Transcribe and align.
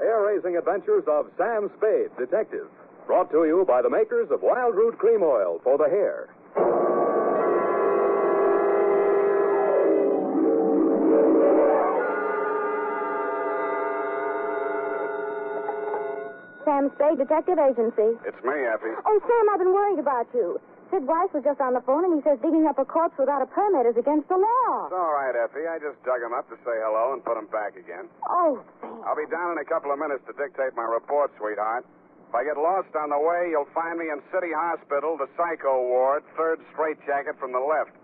hair 0.00 0.22
raising 0.22 0.56
adventures 0.56 1.04
of 1.06 1.26
Sam 1.36 1.70
Spade, 1.76 2.10
detective. 2.18 2.68
Brought 3.06 3.30
to 3.32 3.44
you 3.44 3.64
by 3.66 3.82
the 3.82 3.90
makers 3.90 4.30
of 4.30 4.40
Wildroot 4.40 4.98
Cream 4.98 5.22
Oil 5.22 5.60
for 5.62 5.76
the 5.76 5.88
hair. 5.88 6.28
Sam 16.64 16.90
Spade 16.96 17.18
Detective 17.20 17.58
Agency. 17.60 18.16
It's 18.24 18.40
me, 18.44 18.56
Effie. 18.66 18.92
Oh, 19.04 19.16
Sam, 19.20 19.44
I've 19.52 19.60
been 19.60 19.72
worried 19.72 20.00
about 20.00 20.26
you. 20.34 20.60
Sid 20.92 21.04
Wise 21.08 21.32
was 21.32 21.42
just 21.44 21.60
on 21.60 21.72
the 21.74 21.80
phone, 21.82 22.04
and 22.04 22.14
he 22.16 22.20
says 22.22 22.38
digging 22.44 22.66
up 22.68 22.78
a 22.78 22.84
corpse 22.84 23.16
without 23.18 23.40
a 23.42 23.48
permit 23.48 23.84
is 23.88 23.96
against 23.96 24.28
the 24.28 24.36
law. 24.36 24.86
It's 24.86 24.94
all 24.94 25.12
right, 25.16 25.34
Effie. 25.34 25.66
I 25.66 25.80
just 25.80 25.96
dug 26.04 26.20
him 26.20 26.32
up 26.36 26.48
to 26.52 26.56
say 26.62 26.76
hello 26.84 27.12
and 27.12 27.24
put 27.24 27.36
him 27.36 27.48
back 27.48 27.76
again. 27.76 28.06
Oh, 28.28 28.60
Sam. 28.80 29.02
I'll 29.04 29.16
be 29.16 29.26
down 29.28 29.52
in 29.56 29.58
a 29.58 29.64
couple 29.68 29.90
of 29.92 29.98
minutes 29.98 30.22
to 30.28 30.32
dictate 30.36 30.76
my 30.76 30.84
report, 30.84 31.32
sweetheart. 31.40 31.84
If 32.28 32.34
I 32.34 32.44
get 32.44 32.56
lost 32.56 32.90
on 32.96 33.10
the 33.10 33.18
way, 33.18 33.50
you'll 33.50 33.70
find 33.74 33.98
me 33.98 34.10
in 34.10 34.20
City 34.32 34.50
Hospital, 34.54 35.16
the 35.16 35.28
psycho 35.36 35.78
ward, 35.82 36.22
third 36.36 36.60
straitjacket 36.72 37.38
from 37.38 37.52
the 37.52 37.62
left. 37.62 37.94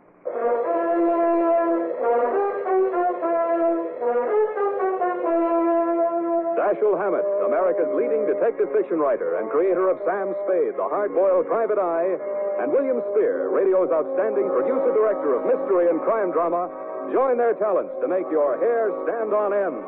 Dashiell 6.70 6.94
Hammett, 6.94 7.26
America's 7.42 7.90
leading 7.98 8.22
detective 8.30 8.70
fiction 8.70 9.02
writer 9.02 9.42
and 9.42 9.50
creator 9.50 9.90
of 9.90 9.98
Sam 10.06 10.30
Spade, 10.46 10.78
the 10.78 10.86
hard-boiled 10.86 11.50
private 11.50 11.82
eye, 11.82 12.14
and 12.62 12.70
William 12.70 13.02
Spier, 13.10 13.50
radio's 13.50 13.90
outstanding 13.90 14.46
producer-director 14.46 15.34
of 15.34 15.50
mystery 15.50 15.90
and 15.90 15.98
crime 16.06 16.30
drama, 16.30 16.70
join 17.10 17.34
their 17.34 17.58
talents 17.58 17.90
to 17.98 18.06
make 18.06 18.22
your 18.30 18.54
hair 18.62 18.94
stand 19.02 19.34
on 19.34 19.50
end 19.50 19.82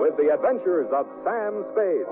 with 0.00 0.16
the 0.16 0.32
adventures 0.32 0.88
of 0.88 1.04
Sam 1.20 1.68
Spade. 1.76 2.08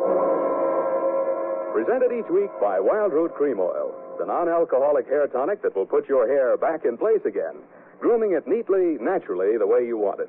Presented 1.72 2.12
each 2.12 2.28
week 2.28 2.52
by 2.60 2.76
Wildroot 2.76 3.32
Cream 3.32 3.56
Oil, 3.56 3.88
the 4.20 4.28
non-alcoholic 4.28 5.08
hair 5.08 5.32
tonic 5.32 5.64
that 5.64 5.72
will 5.72 5.88
put 5.88 6.04
your 6.12 6.28
hair 6.28 6.60
back 6.60 6.84
in 6.84 7.00
place 7.00 7.24
again, 7.24 7.56
grooming 8.04 8.36
it 8.36 8.44
neatly, 8.44 9.00
naturally, 9.00 9.56
the 9.56 9.66
way 9.66 9.88
you 9.88 9.96
want 9.96 10.20
it. 10.20 10.28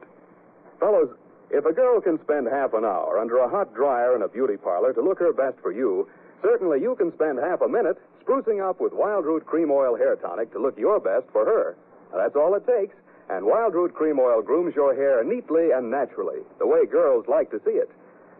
Fellows, 0.80 1.12
if 1.52 1.66
a 1.66 1.74
girl 1.74 2.00
can 2.00 2.20
spend 2.24 2.48
half 2.48 2.74
an 2.74 2.86
hour 2.86 3.20
under 3.20 3.38
a 3.38 3.50
hot 3.50 3.74
dryer 3.76 4.16
in 4.16 4.22
a 4.22 4.28
beauty 4.28 4.56
parlor 4.56 4.94
to 4.94 5.02
look 5.02 5.20
her 5.20 5.34
best 5.34 5.60
for 5.62 5.72
you, 5.72 6.08
certainly 6.42 6.82
you 6.82 6.96
can 6.96 7.14
spend 7.14 7.40
half 7.40 7.62
a 7.62 7.68
minute 7.68 7.98
sprucing 8.24 8.64
up 8.64 8.80
with 8.80 8.94
Wildroot 8.94 9.46
Cream 9.46 9.70
Oil 9.70 9.96
Hair 9.96 10.16
Tonic 10.18 10.52
to 10.54 10.60
look 10.60 10.78
your 10.78 11.00
best 11.00 11.26
for 11.32 11.46
her. 11.46 11.76
Now, 12.12 12.20
that's 12.20 12.36
all 12.36 12.56
it 12.56 12.66
takes, 12.66 12.96
and 13.30 13.46
Wildroot 13.46 13.94
Cream 13.94 14.20
Oil 14.20 14.42
grooms 14.42 14.76
your 14.76 14.96
hair 14.96 15.24
neatly 15.24 15.72
and 15.72 15.92
naturally, 15.92 16.40
the 16.58 16.68
way 16.68 16.86
girls 16.86 17.26
like 17.28 17.52
to 17.52 17.62
see 17.66 17.72
it. 17.72 17.90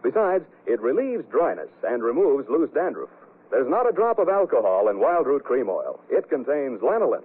Besides, 0.02 0.44
it 0.66 0.80
relieves 0.80 1.24
dryness 1.30 1.70
and 1.84 2.02
removes 2.02 2.48
loose 2.48 2.70
dandruff. 2.72 3.10
There's 3.50 3.68
not 3.68 3.88
a 3.88 3.92
drop 3.92 4.18
of 4.18 4.30
alcohol 4.30 4.88
in 4.88 4.96
Wildroot 4.96 5.44
Cream 5.44 5.68
Oil. 5.68 6.00
It 6.08 6.30
contains 6.30 6.80
lanolin. 6.80 7.24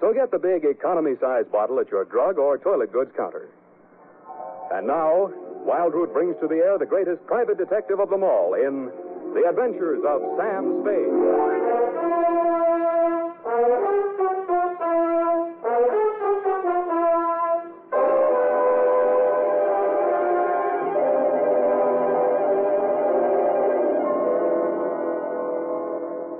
So 0.00 0.14
get 0.14 0.30
the 0.30 0.38
big 0.38 0.64
economy 0.64 1.16
size 1.20 1.44
bottle 1.52 1.80
at 1.80 1.90
your 1.90 2.04
drug 2.04 2.38
or 2.38 2.56
toilet 2.56 2.92
goods 2.92 3.10
counter. 3.16 3.48
And 4.70 4.86
now, 4.86 5.30
Wildroot 5.66 6.12
brings 6.12 6.36
to 6.40 6.46
the 6.46 6.56
air 6.56 6.78
the 6.78 6.86
greatest 6.86 7.24
private 7.26 7.56
detective 7.56 8.00
of 8.00 8.10
them 8.10 8.22
all 8.22 8.54
in 8.54 8.90
The 9.34 9.48
Adventures 9.48 10.04
of 10.06 10.20
Sam 10.36 10.82
Spade. 10.82 11.08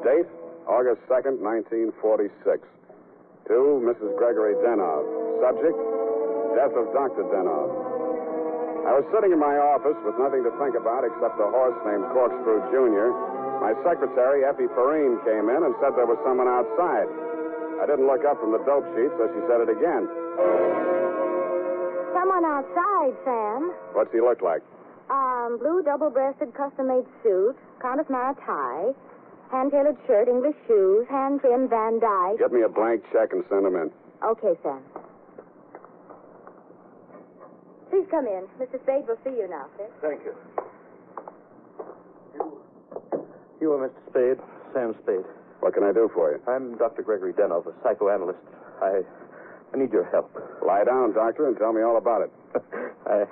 Date, 0.05 0.29
August 0.69 1.01
2nd, 1.09 1.41
1946. 1.41 2.69
To 3.49 3.81
Mrs. 3.81 4.19
Gregory 4.19 4.55
Denov. 4.61 5.05
Subject, 5.41 5.79
death 6.55 6.77
of 6.77 6.93
Dr. 6.93 7.25
Denov. 7.33 7.88
I 8.89 8.97
was 8.97 9.05
sitting 9.13 9.37
in 9.37 9.39
my 9.39 9.61
office 9.61 10.01
with 10.01 10.17
nothing 10.17 10.41
to 10.49 10.53
think 10.57 10.73
about 10.73 11.05
except 11.05 11.37
a 11.37 11.45
horse 11.53 11.77
named 11.85 12.09
Corkscrew 12.09 12.73
Jr. 12.73 13.13
My 13.61 13.77
secretary, 13.85 14.49
Effie 14.49 14.65
Perrine, 14.73 15.21
came 15.29 15.53
in 15.53 15.61
and 15.61 15.77
said 15.77 15.93
there 15.93 16.09
was 16.09 16.17
someone 16.25 16.49
outside. 16.49 17.05
I 17.79 17.85
didn't 17.85 18.09
look 18.09 18.25
up 18.25 18.41
from 18.41 18.57
the 18.57 18.65
dope 18.65 18.89
sheet, 18.97 19.13
so 19.21 19.29
she 19.29 19.45
said 19.45 19.61
it 19.61 19.69
again. 19.69 20.09
Someone 22.17 22.49
outside, 22.49 23.13
Sam. 23.29 23.77
What's 23.93 24.09
he 24.09 24.25
look 24.25 24.41
like? 24.41 24.65
Um, 25.13 25.61
blue 25.61 25.85
double-breasted 25.85 26.57
custom-made 26.57 27.05
suit, 27.21 27.61
Countess 27.85 28.09
Mara 28.09 28.33
tie, 28.41 28.97
hand-tailored 29.53 30.01
shirt, 30.09 30.33
English 30.33 30.57
shoes, 30.65 31.05
hand-trimmed 31.13 31.69
Van 31.69 32.01
Dyke. 32.01 32.41
Get 32.41 32.57
me 32.57 32.65
a 32.65 32.73
blank 32.73 33.05
check 33.13 33.37
and 33.37 33.45
send 33.53 33.69
him 33.69 33.77
in. 33.77 33.93
Okay, 34.25 34.57
Sam. 34.65 34.81
Please 37.91 38.07
come 38.11 38.27
in. 38.27 38.45
Mr. 38.61 38.81
Spade 38.83 39.07
will 39.09 39.19
see 39.25 39.31
you 39.31 39.49
now, 39.49 39.67
sir. 39.77 39.87
Thank 40.03 40.21
you. 40.25 40.35
You 42.35 42.59
You 43.61 43.73
are 43.73 43.89
Mr. 43.89 44.11
Spade, 44.11 44.39
Sam 44.75 44.95
Spade. 45.03 45.25
What 45.61 45.75
can 45.75 45.83
I 45.83 45.93
do 45.93 46.11
for 46.15 46.33
you? 46.33 46.41
I'm 46.47 46.77
Dr. 46.79 47.03
Gregory 47.03 47.33
Denov, 47.33 47.67
a 47.67 47.73
psychoanalyst. 47.83 48.39
I, 48.81 49.03
I 49.75 49.77
need 49.77 49.93
your 49.93 50.05
help. 50.11 50.31
Lie 50.65 50.85
down, 50.85 51.15
doctor, 51.15 51.49
and 51.49 51.57
tell 51.57 51.73
me 51.73 51.83
all 51.83 51.97
about 51.97 52.23
it. 52.23 52.33
I, 53.07 53.25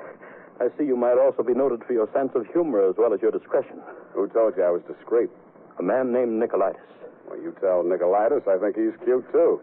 I 0.58 0.68
see 0.78 0.84
you 0.84 0.96
might 0.96 1.18
also 1.18 1.42
be 1.42 1.54
noted 1.54 1.84
for 1.86 1.92
your 1.92 2.08
sense 2.12 2.30
of 2.34 2.46
humor 2.52 2.88
as 2.88 2.96
well 2.98 3.12
as 3.14 3.20
your 3.20 3.30
discretion. 3.30 3.80
Who 4.14 4.26
told 4.28 4.54
you 4.56 4.64
I 4.64 4.70
was 4.70 4.82
discreet? 4.88 5.30
A 5.78 5.82
man 5.82 6.12
named 6.12 6.42
Nicolaitis. 6.42 6.80
Well, 7.28 7.38
you 7.38 7.54
tell 7.60 7.84
Nicolaitis 7.84 8.48
I 8.48 8.58
think 8.58 8.74
he's 8.76 8.96
cute, 9.04 9.30
too. 9.32 9.60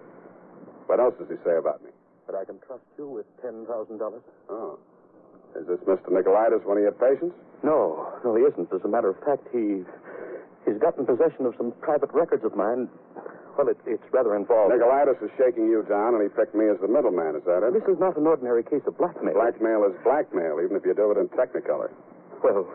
What 0.86 1.00
else 1.00 1.16
does 1.18 1.28
he 1.30 1.36
say 1.44 1.58
about 1.58 1.84
me? 1.84 1.90
But 2.26 2.36
I 2.36 2.46
can 2.46 2.60
trust 2.66 2.84
you 2.98 3.08
with 3.08 3.26
$10,000? 3.44 3.68
Oh. 4.50 4.80
Is 5.60 5.68
this 5.68 5.80
Mr. 5.86 6.10
Nicolaitis 6.10 6.66
one 6.66 6.78
of 6.78 6.84
your 6.84 6.98
patients? 6.98 7.36
No, 7.64 8.10
no, 8.24 8.36
he 8.36 8.44
isn't. 8.44 8.74
As 8.74 8.82
a 8.84 8.88
matter 8.88 9.10
of 9.10 9.20
fact, 9.22 9.46
he, 9.54 9.84
he's 10.66 10.80
gotten 10.82 11.06
possession 11.06 11.46
of 11.46 11.54
some 11.58 11.72
private 11.82 12.10
records 12.14 12.44
of 12.44 12.56
mine. 12.56 12.90
Well, 13.58 13.70
it, 13.70 13.78
it's 13.86 14.04
rather 14.12 14.36
involved. 14.36 14.74
Nicolaitis 14.74 15.22
is 15.22 15.30
shaking 15.38 15.70
you 15.70 15.86
down, 15.86 16.16
and 16.16 16.24
he 16.24 16.30
picked 16.30 16.56
me 16.56 16.66
as 16.74 16.80
the 16.82 16.90
middleman. 16.90 17.36
Is 17.38 17.46
that 17.46 17.62
it? 17.62 17.74
This 17.74 17.86
is 17.86 18.00
not 18.00 18.18
an 18.18 18.26
ordinary 18.26 18.64
case 18.64 18.82
of 18.88 18.98
blackmail. 18.98 19.34
Blackmail 19.38 19.86
is 19.86 19.94
blackmail, 20.04 20.58
even 20.64 20.74
if 20.76 20.82
you 20.86 20.96
do 20.98 21.12
it 21.14 21.22
in 21.22 21.30
technicolor. 21.38 21.94
Well, 22.42 22.66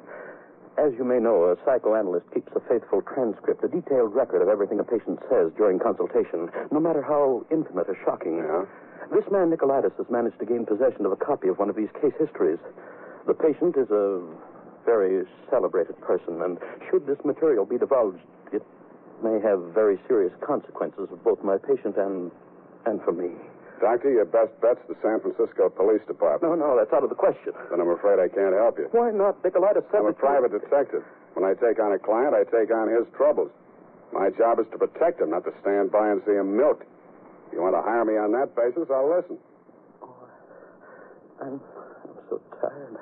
as 0.78 0.94
you 0.94 1.02
may 1.02 1.18
know, 1.18 1.50
a 1.50 1.58
psychoanalyst 1.66 2.30
keeps 2.32 2.52
a 2.54 2.62
faithful 2.70 3.02
transcript, 3.02 3.64
a 3.64 3.68
detailed 3.68 4.14
record 4.14 4.40
of 4.40 4.48
everything 4.48 4.78
a 4.78 4.86
patient 4.86 5.18
says 5.26 5.50
during 5.58 5.82
consultation, 5.82 6.46
no 6.70 6.78
matter 6.78 7.02
how 7.02 7.42
intimate 7.50 7.90
or 7.90 7.98
shocking. 8.06 8.38
Yeah? 8.38 8.62
This 9.12 9.24
man, 9.30 9.50
Nicolaitis, 9.50 9.96
has 9.96 10.06
managed 10.10 10.38
to 10.40 10.46
gain 10.46 10.66
possession 10.66 11.06
of 11.06 11.12
a 11.12 11.16
copy 11.16 11.48
of 11.48 11.58
one 11.58 11.70
of 11.70 11.76
these 11.76 11.88
case 12.00 12.12
histories. 12.18 12.58
The 13.26 13.34
patient 13.34 13.76
is 13.76 13.90
a 13.90 14.20
very 14.84 15.24
celebrated 15.50 16.00
person, 16.00 16.42
and 16.42 16.58
should 16.90 17.06
this 17.06 17.18
material 17.24 17.64
be 17.64 17.78
divulged, 17.78 18.20
it 18.52 18.62
may 19.22 19.40
have 19.40 19.60
very 19.72 19.98
serious 20.08 20.32
consequences 20.44 21.08
for 21.08 21.16
both 21.16 21.42
my 21.42 21.56
patient 21.58 21.96
and 21.96 22.30
and 22.86 23.02
for 23.02 23.12
me. 23.12 23.32
Doctor, 23.80 24.10
your 24.10 24.24
best 24.24 24.50
bet's 24.60 24.80
the 24.88 24.96
San 25.02 25.20
Francisco 25.20 25.68
Police 25.68 26.02
Department. 26.06 26.42
No, 26.42 26.54
no, 26.56 26.76
that's 26.76 26.92
out 26.92 27.04
of 27.04 27.10
the 27.10 27.18
question. 27.18 27.52
Then 27.70 27.80
I'm 27.80 27.90
afraid 27.90 28.18
I 28.18 28.28
can't 28.28 28.54
help 28.54 28.78
you. 28.78 28.88
Why 28.92 29.10
not? 29.10 29.42
Nicolaitis 29.42 29.84
said 29.90 30.00
I'm 30.00 30.06
a 30.06 30.12
private 30.12 30.52
detective. 30.52 31.04
When 31.34 31.44
I 31.44 31.54
take 31.54 31.78
on 31.78 31.92
a 31.92 31.98
client, 31.98 32.34
I 32.34 32.44
take 32.44 32.72
on 32.74 32.88
his 32.88 33.06
troubles. 33.16 33.50
My 34.12 34.30
job 34.30 34.58
is 34.58 34.66
to 34.72 34.78
protect 34.78 35.20
him, 35.20 35.30
not 35.30 35.44
to 35.44 35.52
stand 35.60 35.92
by 35.92 36.10
and 36.10 36.22
see 36.26 36.32
him 36.32 36.56
milked. 36.56 36.84
If 37.48 37.56
you 37.56 37.62
want 37.64 37.74
to 37.74 37.82
hire 37.82 38.04
me 38.04 38.20
on 38.20 38.32
that 38.36 38.52
basis, 38.54 38.92
I'll 38.92 39.08
listen. 39.08 39.38
I'm, 41.40 41.56
I'm 41.56 42.18
so 42.28 42.40
tired. 42.60 42.96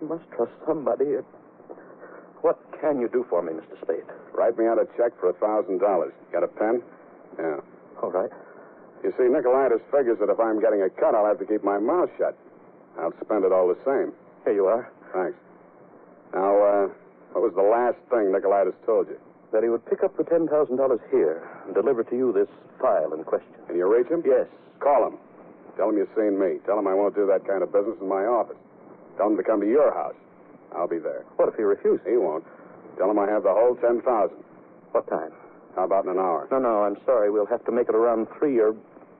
I 0.00 0.04
must 0.04 0.24
trust 0.32 0.52
somebody. 0.66 1.20
What 2.40 2.56
can 2.80 3.00
you 3.00 3.08
do 3.12 3.26
for 3.28 3.42
me, 3.42 3.52
Mr. 3.52 3.76
Spade? 3.84 4.08
Write 4.32 4.56
me 4.56 4.64
out 4.64 4.80
a 4.80 4.86
check 4.96 5.12
for 5.20 5.28
a 5.28 5.36
thousand 5.36 5.78
dollars. 5.78 6.12
Got 6.32 6.44
a 6.44 6.48
pen? 6.48 6.80
Yeah. 7.38 7.60
All 8.02 8.10
right. 8.10 8.30
You 9.04 9.12
see, 9.16 9.24
Nicolaitis 9.28 9.84
figures 9.92 10.16
that 10.20 10.30
if 10.32 10.40
I'm 10.40 10.60
getting 10.60 10.80
a 10.82 10.88
cut, 10.88 11.14
I'll 11.14 11.26
have 11.26 11.38
to 11.40 11.44
keep 11.44 11.62
my 11.62 11.78
mouth 11.78 12.08
shut. 12.16 12.36
I'll 12.98 13.12
spend 13.24 13.44
it 13.44 13.52
all 13.52 13.68
the 13.68 13.76
same. 13.84 14.12
Here 14.44 14.54
you 14.54 14.66
are. 14.66 14.90
Thanks. 15.12 15.36
Now, 16.32 16.56
uh, 16.56 16.88
what 17.32 17.42
was 17.44 17.52
the 17.56 17.62
last 17.62 17.98
thing 18.08 18.32
Nicolaitis 18.32 18.74
told 18.86 19.08
you? 19.08 19.18
That 19.52 19.62
he 19.62 19.68
would 19.68 19.84
pick 19.86 20.02
up 20.02 20.16
the 20.16 20.22
$10,000 20.22 20.46
here 21.10 21.42
and 21.66 21.74
deliver 21.74 22.04
to 22.04 22.16
you 22.16 22.32
this 22.32 22.48
file 22.80 23.12
in 23.12 23.24
question. 23.24 23.50
Can 23.66 23.76
you 23.76 23.86
reach 23.92 24.08
him? 24.08 24.22
Yes. 24.24 24.46
Call 24.78 25.06
him. 25.08 25.18
Tell 25.76 25.88
him 25.90 25.96
you've 25.98 26.12
seen 26.16 26.38
me. 26.38 26.58
Tell 26.66 26.78
him 26.78 26.86
I 26.86 26.94
won't 26.94 27.14
do 27.14 27.26
that 27.26 27.46
kind 27.46 27.62
of 27.62 27.72
business 27.72 27.96
in 28.00 28.08
my 28.08 28.24
office. 28.26 28.56
Tell 29.16 29.26
him 29.28 29.36
to 29.36 29.42
come 29.42 29.60
to 29.60 29.66
your 29.68 29.92
house. 29.92 30.14
I'll 30.74 30.88
be 30.88 30.98
there. 30.98 31.24
What 31.36 31.48
if 31.48 31.56
he 31.56 31.62
refuses? 31.62 32.04
He 32.06 32.16
won't. 32.16 32.44
Tell 32.96 33.10
him 33.10 33.18
I 33.18 33.26
have 33.28 33.42
the 33.42 33.52
whole 33.52 33.74
ten 33.76 34.00
thousand. 34.02 34.38
What 34.92 35.08
time? 35.08 35.32
How 35.74 35.84
about 35.84 36.04
in 36.04 36.10
an 36.12 36.18
hour? 36.18 36.48
No, 36.50 36.58
no, 36.58 36.82
I'm 36.82 36.96
sorry. 37.04 37.30
We'll 37.30 37.46
have 37.46 37.64
to 37.64 37.72
make 37.72 37.88
it 37.88 37.94
around 37.94 38.26
three 38.38 38.58
or. 38.58 38.74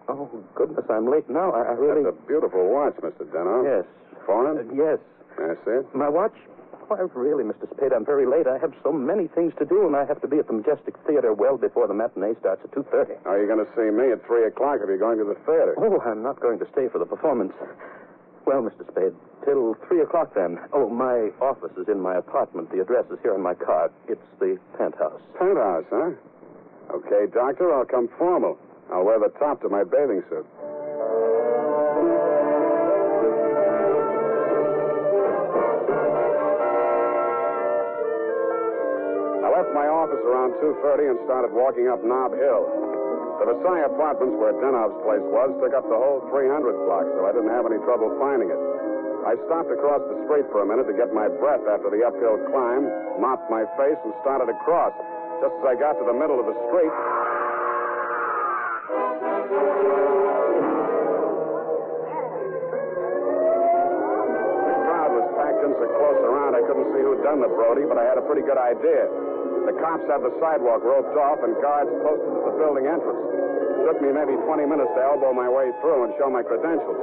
Oh, 0.08 0.28
goodness, 0.54 0.84
I'm 0.90 1.10
late 1.10 1.28
now. 1.30 1.50
I, 1.52 1.62
I 1.62 1.72
really. 1.72 2.02
That's 2.02 2.16
a 2.16 2.26
beautiful 2.26 2.68
watch, 2.68 2.94
Mr. 2.96 3.24
Denno. 3.30 3.62
Yes. 3.64 3.84
Foreign? 4.26 4.58
Uh, 4.58 4.74
yes. 4.74 4.98
May 5.38 5.44
I 5.52 5.54
see 5.64 5.70
it? 5.82 5.94
My 5.94 6.08
watch? 6.08 6.34
Why, 6.90 7.06
really, 7.14 7.44
Mr. 7.44 7.70
Spade, 7.70 7.92
I'm 7.94 8.04
very 8.04 8.26
late. 8.26 8.48
I 8.50 8.58
have 8.58 8.74
so 8.82 8.90
many 8.90 9.28
things 9.28 9.54
to 9.60 9.64
do, 9.64 9.86
and 9.86 9.94
I 9.94 10.04
have 10.06 10.20
to 10.22 10.26
be 10.26 10.38
at 10.42 10.48
the 10.48 10.54
Majestic 10.54 10.98
Theater 11.06 11.32
well 11.32 11.56
before 11.56 11.86
the 11.86 11.94
matinee 11.94 12.34
starts 12.40 12.62
at 12.64 12.72
2.30. 12.72 13.14
Are 13.26 13.38
you 13.38 13.46
going 13.46 13.64
to 13.64 13.70
see 13.78 13.94
me 13.94 14.10
at 14.10 14.26
3 14.26 14.50
o'clock 14.50 14.80
if 14.82 14.88
you're 14.88 14.98
going 14.98 15.18
to 15.18 15.24
the 15.24 15.38
theater? 15.46 15.78
Oh, 15.78 16.02
I'm 16.02 16.20
not 16.20 16.40
going 16.40 16.58
to 16.58 16.66
stay 16.72 16.88
for 16.90 16.98
the 16.98 17.06
performance. 17.06 17.52
Well, 18.44 18.66
Mr. 18.66 18.82
Spade, 18.90 19.14
till 19.44 19.78
3 19.86 20.02
o'clock 20.02 20.34
then. 20.34 20.58
Oh, 20.72 20.90
my 20.90 21.30
office 21.40 21.70
is 21.78 21.86
in 21.86 22.00
my 22.00 22.16
apartment. 22.16 22.72
The 22.72 22.82
address 22.82 23.06
is 23.12 23.20
here 23.22 23.34
on 23.34 23.40
my 23.40 23.54
card. 23.54 23.92
It's 24.08 24.26
the 24.40 24.58
penthouse. 24.76 25.22
Penthouse, 25.38 25.86
huh? 25.90 26.10
Okay, 26.90 27.30
Doctor, 27.32 27.72
I'll 27.72 27.86
come 27.86 28.08
formal. 28.18 28.58
I'll 28.92 29.04
wear 29.04 29.20
the 29.20 29.30
top 29.38 29.62
to 29.62 29.68
my 29.68 29.84
bathing 29.84 30.24
suit. 30.28 30.44
Office 40.00 40.24
around 40.24 40.56
2.30 40.64 41.12
and 41.12 41.18
started 41.28 41.52
walking 41.52 41.92
up 41.92 42.00
Nob 42.00 42.32
Hill. 42.32 42.64
The 43.36 43.52
Versailles 43.52 43.84
Apartments, 43.84 44.32
where 44.40 44.56
Denov's 44.56 44.96
place 45.04 45.20
was, 45.28 45.52
took 45.60 45.76
up 45.76 45.84
the 45.92 46.00
whole 46.00 46.24
300 46.32 46.48
block, 46.88 47.04
so 47.20 47.28
I 47.28 47.36
didn't 47.36 47.52
have 47.52 47.68
any 47.68 47.76
trouble 47.84 48.08
finding 48.16 48.48
it. 48.48 48.56
I 49.28 49.36
stopped 49.44 49.68
across 49.68 50.00
the 50.08 50.16
street 50.24 50.48
for 50.48 50.64
a 50.64 50.66
minute 50.72 50.88
to 50.88 50.96
get 50.96 51.12
my 51.12 51.28
breath 51.28 51.60
after 51.68 51.92
the 51.92 52.00
uphill 52.00 52.40
climb, 52.48 52.88
mopped 53.20 53.52
my 53.52 53.68
face, 53.76 54.00
and 54.00 54.16
started 54.24 54.48
across. 54.48 54.96
Just 55.44 55.52
as 55.60 55.64
I 55.68 55.76
got 55.76 56.00
to 56.00 56.04
the 56.08 56.16
middle 56.16 56.40
of 56.40 56.48
the 56.48 56.56
street, 56.72 56.94
the 64.64 64.76
crowd 64.80 65.12
was 65.12 65.28
packed 65.36 65.60
in 65.60 65.76
so 65.76 65.84
close 65.92 66.20
around 66.24 66.56
I 66.56 66.64
couldn't 66.64 66.88
see 66.96 67.04
who'd 67.04 67.20
done 67.20 67.44
the 67.44 67.52
Brody, 67.52 67.84
but 67.84 68.00
I 68.00 68.08
had 68.08 68.16
a 68.16 68.24
pretty 68.24 68.48
good 68.48 68.56
idea. 68.56 69.29
The 69.70 69.78
cops 69.78 70.02
had 70.10 70.18
the 70.26 70.34
sidewalk 70.42 70.82
roped 70.82 71.14
off 71.14 71.38
and 71.46 71.54
guards 71.62 71.94
posted 72.02 72.26
at 72.26 72.42
the 72.42 72.54
building 72.58 72.90
entrance. 72.90 73.22
It 73.22 73.86
took 73.86 74.02
me 74.02 74.10
maybe 74.10 74.34
20 74.34 74.66
minutes 74.66 74.90
to 74.98 75.00
elbow 75.00 75.30
my 75.30 75.46
way 75.46 75.70
through 75.78 76.10
and 76.10 76.12
show 76.18 76.26
my 76.26 76.42
credentials. 76.42 76.98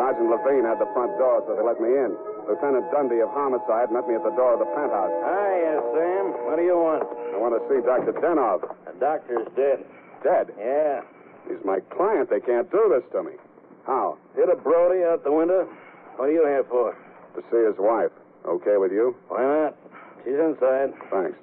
Sergeant 0.00 0.32
Levine 0.32 0.64
had 0.64 0.80
the 0.80 0.88
front 0.96 1.12
door, 1.20 1.44
so 1.44 1.52
they 1.52 1.60
let 1.60 1.76
me 1.76 1.92
in. 1.92 2.16
Lieutenant 2.48 2.88
Dundy 2.88 3.20
of 3.20 3.28
Homicide 3.36 3.92
met 3.92 4.08
me 4.08 4.16
at 4.16 4.24
the 4.24 4.32
door 4.32 4.56
of 4.56 4.64
the 4.64 4.70
penthouse. 4.72 5.12
Ah, 5.12 5.28
Hiya, 5.28 5.76
Sam. 5.92 6.24
What 6.48 6.56
do 6.56 6.64
you 6.64 6.78
want? 6.80 7.04
I 7.04 7.36
want 7.36 7.52
to 7.52 7.60
see 7.68 7.84
Dr. 7.84 8.16
Denov. 8.16 8.64
The 8.88 8.96
doctor's 8.96 9.44
dead. 9.52 9.84
Dead. 10.24 10.56
Yeah. 10.56 11.04
He's 11.52 11.60
my 11.68 11.84
client. 11.92 12.32
They 12.32 12.40
can't 12.40 12.70
do 12.72 12.80
this 12.96 13.04
to 13.12 13.28
me. 13.28 13.36
How? 13.84 14.16
Hit 14.32 14.48
a 14.48 14.56
Brody 14.56 15.04
out 15.04 15.20
the 15.20 15.32
window. 15.32 15.68
What 16.16 16.28
are 16.28 16.32
you 16.32 16.48
here 16.48 16.64
for? 16.64 16.96
To 17.36 17.40
see 17.52 17.60
his 17.60 17.76
wife. 17.76 18.10
Okay 18.48 18.80
with 18.80 18.92
you? 18.92 19.12
Why 19.28 19.44
not? 19.44 19.76
She's 20.24 20.40
inside. 20.40 20.96
Thanks. 21.12 21.36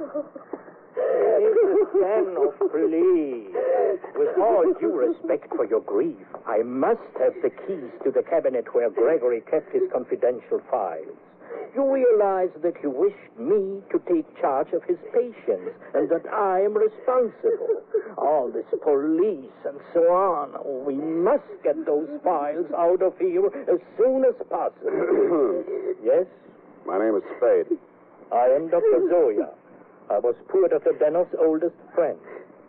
Mrs. 0.00 0.30
Please. 2.70 3.54
With 4.14 4.38
all 4.38 4.72
due 4.80 4.92
respect 4.96 5.48
for 5.54 5.66
your 5.66 5.80
grief, 5.80 6.16
I 6.46 6.62
must 6.62 7.00
have 7.18 7.34
the 7.42 7.50
keys 7.50 7.90
to 8.04 8.10
the 8.10 8.22
cabinet 8.22 8.74
where 8.74 8.90
Gregory 8.90 9.42
kept 9.50 9.72
his 9.72 9.82
confidential 9.92 10.60
files. 10.70 11.16
You 11.74 11.92
realize 11.92 12.50
that 12.62 12.74
you 12.82 12.90
wished 12.90 13.38
me 13.38 13.82
to 13.90 13.98
take 14.08 14.26
charge 14.40 14.72
of 14.72 14.82
his 14.84 14.98
patients 15.12 15.74
and 15.94 16.08
that 16.08 16.26
I 16.32 16.60
am 16.60 16.74
responsible. 16.74 17.82
All 18.16 18.50
this 18.50 18.66
police 18.82 19.52
and 19.64 19.78
so 19.92 20.00
on. 20.12 20.84
We 20.84 20.94
must 20.94 21.44
get 21.62 21.84
those 21.86 22.08
files 22.24 22.66
out 22.76 23.02
of 23.02 23.18
here 23.18 23.46
as 23.46 23.80
soon 23.98 24.24
as 24.24 24.34
possible. 24.48 25.64
yes? 26.04 26.26
My 26.86 26.98
name 26.98 27.16
is 27.16 27.22
Spade. 27.36 27.78
I 28.32 28.46
am 28.46 28.68
Dr. 28.68 29.08
Zoya. 29.10 29.50
I 30.10 30.18
was 30.18 30.34
poor 30.48 30.66
Dr. 30.66 30.92
Denov's 30.98 31.34
oldest 31.38 31.76
friend. 31.94 32.18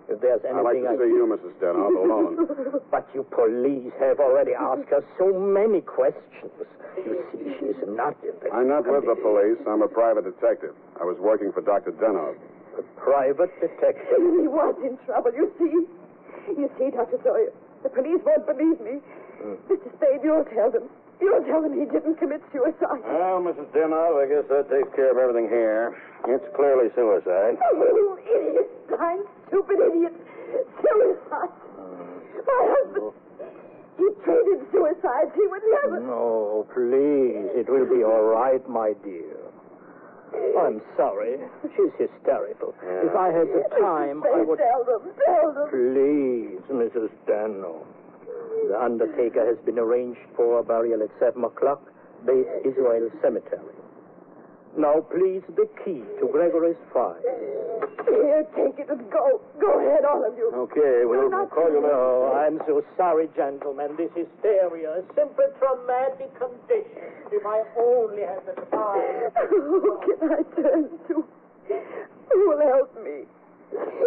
If 0.08 0.22
there's 0.22 0.46
anything 0.46 0.62
I'd 0.62 0.62
like 0.62 0.78
anything 0.78 0.98
to 0.98 1.06
see 1.08 1.18
you, 1.18 1.26
Mrs. 1.26 1.54
Denov, 1.58 1.96
alone. 1.98 2.82
But 2.92 3.10
you 3.16 3.24
police 3.34 3.94
have 4.00 4.20
already 4.20 4.52
asked 4.54 4.90
her 4.94 5.02
so 5.18 5.34
many 5.34 5.82
questions. 5.82 6.54
You 6.98 7.18
see, 7.32 7.56
she's 7.58 7.82
not 7.88 8.14
in 8.22 8.36
the... 8.44 8.52
I'm 8.54 8.68
not 8.68 8.86
with 8.86 9.08
the 9.08 9.16
police. 9.16 9.58
I'm 9.66 9.82
a 9.82 9.88
private 9.88 10.26
detective. 10.26 10.76
I 11.00 11.06
was 11.06 11.18
working 11.18 11.52
for 11.52 11.62
Dr. 11.62 11.94
Denov. 11.98 12.36
A 12.78 12.84
private 13.00 13.50
detective. 13.58 14.20
He 14.20 14.46
was 14.46 14.76
in 14.84 15.00
trouble, 15.08 15.32
you 15.34 15.50
see. 15.58 15.88
You 16.62 16.70
see, 16.78 16.92
Dr. 16.92 17.18
Sawyer, 17.24 17.50
the 17.82 17.90
police 17.90 18.22
won't 18.22 18.46
believe 18.46 18.80
me. 18.82 19.00
Hmm. 19.42 19.56
Mr. 19.72 19.90
Spade, 19.98 20.22
you'll 20.24 20.46
tell 20.54 20.70
them. 20.70 20.92
You'll 21.22 21.46
tell 21.46 21.62
them 21.62 21.78
he 21.78 21.86
didn't 21.86 22.18
commit 22.18 22.42
suicide. 22.52 23.06
Well, 23.06 23.40
Mrs. 23.46 23.70
Denov, 23.72 24.18
I 24.18 24.26
guess 24.26 24.50
that 24.50 24.70
takes 24.74 24.90
care 24.96 25.12
of 25.14 25.18
everything 25.22 25.48
here. 25.50 25.94
It's 26.28 26.46
clearly 26.56 26.90
suicide. 26.96 27.58
Oh, 27.72 27.78
you 27.78 28.18
idiot, 28.26 28.68
blind, 28.90 29.24
stupid 29.48 29.78
idiot. 29.80 30.14
Suicide. 30.82 31.54
My 32.42 32.62
husband, 32.74 33.14
he 33.98 34.08
treated 34.26 34.60
suicide. 34.72 35.30
He 35.36 35.46
would 35.48 35.62
never. 35.84 36.00
No, 36.02 36.66
please. 36.74 37.54
It 37.54 37.70
will 37.70 37.86
be 37.86 38.04
all 38.04 38.24
right, 38.24 38.62
my 38.68 38.94
dear. 39.04 39.38
I'm 40.58 40.82
sorry. 40.98 41.38
She's 41.76 41.92
hysterical. 42.00 42.74
If 42.82 43.16
I 43.16 43.28
had 43.28 43.48
the 43.52 43.64
time, 43.80 44.24
I 44.24 44.42
would... 44.42 44.58
tell 44.58 44.84
them. 44.86 45.12
Tell 45.26 45.54
them. 45.54 45.70
Please, 45.70 46.62
Mrs. 46.72 47.10
Dano. 47.28 47.86
The 48.68 48.80
undertaker 48.80 49.46
has 49.46 49.58
been 49.66 49.80
arranged 49.80 50.20
for 50.36 50.60
a 50.60 50.64
burial 50.64 51.02
at 51.04 51.10
7 51.20 51.44
o'clock, 51.44 51.82
Beth 52.26 52.48
Israel 52.66 53.10
Cemetery. 53.22 53.76
Now, 54.78 55.02
please, 55.12 55.44
the 55.56 55.68
key 55.84 56.00
to 56.20 56.28
Gregory's 56.32 56.80
file. 56.94 57.20
Here, 58.08 58.48
take 58.56 58.80
it 58.80 58.88
and 58.90 59.04
go. 59.12 59.42
Go 59.60 59.80
ahead, 59.80 60.06
all 60.06 60.24
of 60.24 60.38
you. 60.38 60.48
Okay, 60.72 61.04
we'll, 61.04 61.28
we'll 61.28 61.48
call 61.48 61.68
you 61.68 61.84
later. 61.84 61.92
Oh, 61.92 62.32
I'm 62.32 62.60
so 62.66 62.84
sorry, 62.96 63.28
gentlemen. 63.36 63.98
This 63.98 64.12
hysteria, 64.16 65.00
a 65.00 65.04
simple 65.14 65.48
traumatic 65.60 66.32
condition. 66.40 67.12
If 67.32 67.44
I 67.46 67.64
only 67.76 68.24
had 68.24 68.46
the 68.48 68.56
time. 68.72 69.32
Who 69.50 70.00
can 70.08 70.32
I 70.32 70.42
turn 70.56 70.90
to? 71.10 71.26
Who 72.32 72.50
will 72.50 72.64
help 72.64 72.96
me? 73.04 73.28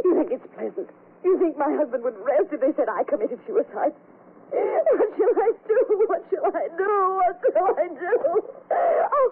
You 0.05 0.15
think 0.17 0.33
it's 0.33 0.49
pleasant? 0.57 0.89
You 1.25 1.39
think 1.39 1.57
my 1.59 1.73
husband 1.77 2.05
would 2.05 2.17
rest 2.25 2.53
if 2.53 2.61
they 2.61 2.73
said 2.77 2.89
I 2.89 3.05
committed 3.05 3.39
suicide? 3.47 3.93
What 4.51 5.11
shall 5.17 5.37
I 5.41 5.53
do? 5.67 6.05
What 6.09 6.23
shall 6.31 6.47
I 6.47 6.69
do? 6.77 6.93
What 7.21 7.37
shall 7.53 7.75
I 7.77 7.89
do? 7.89 8.13
Oh, 8.71 9.31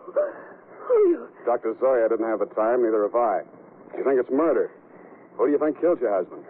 oh 0.90 1.06
you. 1.08 1.28
Dr. 1.46 1.74
Zoya 1.81 2.08
didn't 2.08 2.26
have 2.26 2.40
the 2.40 2.46
time, 2.54 2.82
neither 2.82 3.02
have 3.02 3.14
I. 3.14 3.42
You 3.96 4.04
think 4.04 4.19
it's 4.20 4.31
murder? 4.31 4.70
Who 5.36 5.46
do 5.46 5.52
you 5.52 5.58
think 5.58 5.81
killed 5.81 6.00
your 6.00 6.12
husband? 6.14 6.44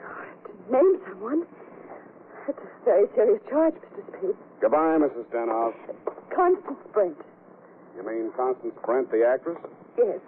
To 0.47 0.73
name 0.73 1.01
someone? 1.09 1.47
That's 2.47 2.59
a 2.59 2.85
very 2.85 3.07
serious 3.15 3.41
charge, 3.49 3.75
Mr. 3.75 4.03
Spade. 4.09 4.37
Goodbye, 4.61 4.99
Mrs. 4.99 5.27
Denov. 5.31 5.75
Constance 6.35 6.79
Brent. 6.93 7.17
You 7.97 8.03
mean 8.07 8.33
Constance 8.37 8.75
Brent, 8.85 9.11
the 9.11 9.25
actress? 9.27 9.59
Yes. 9.99 10.19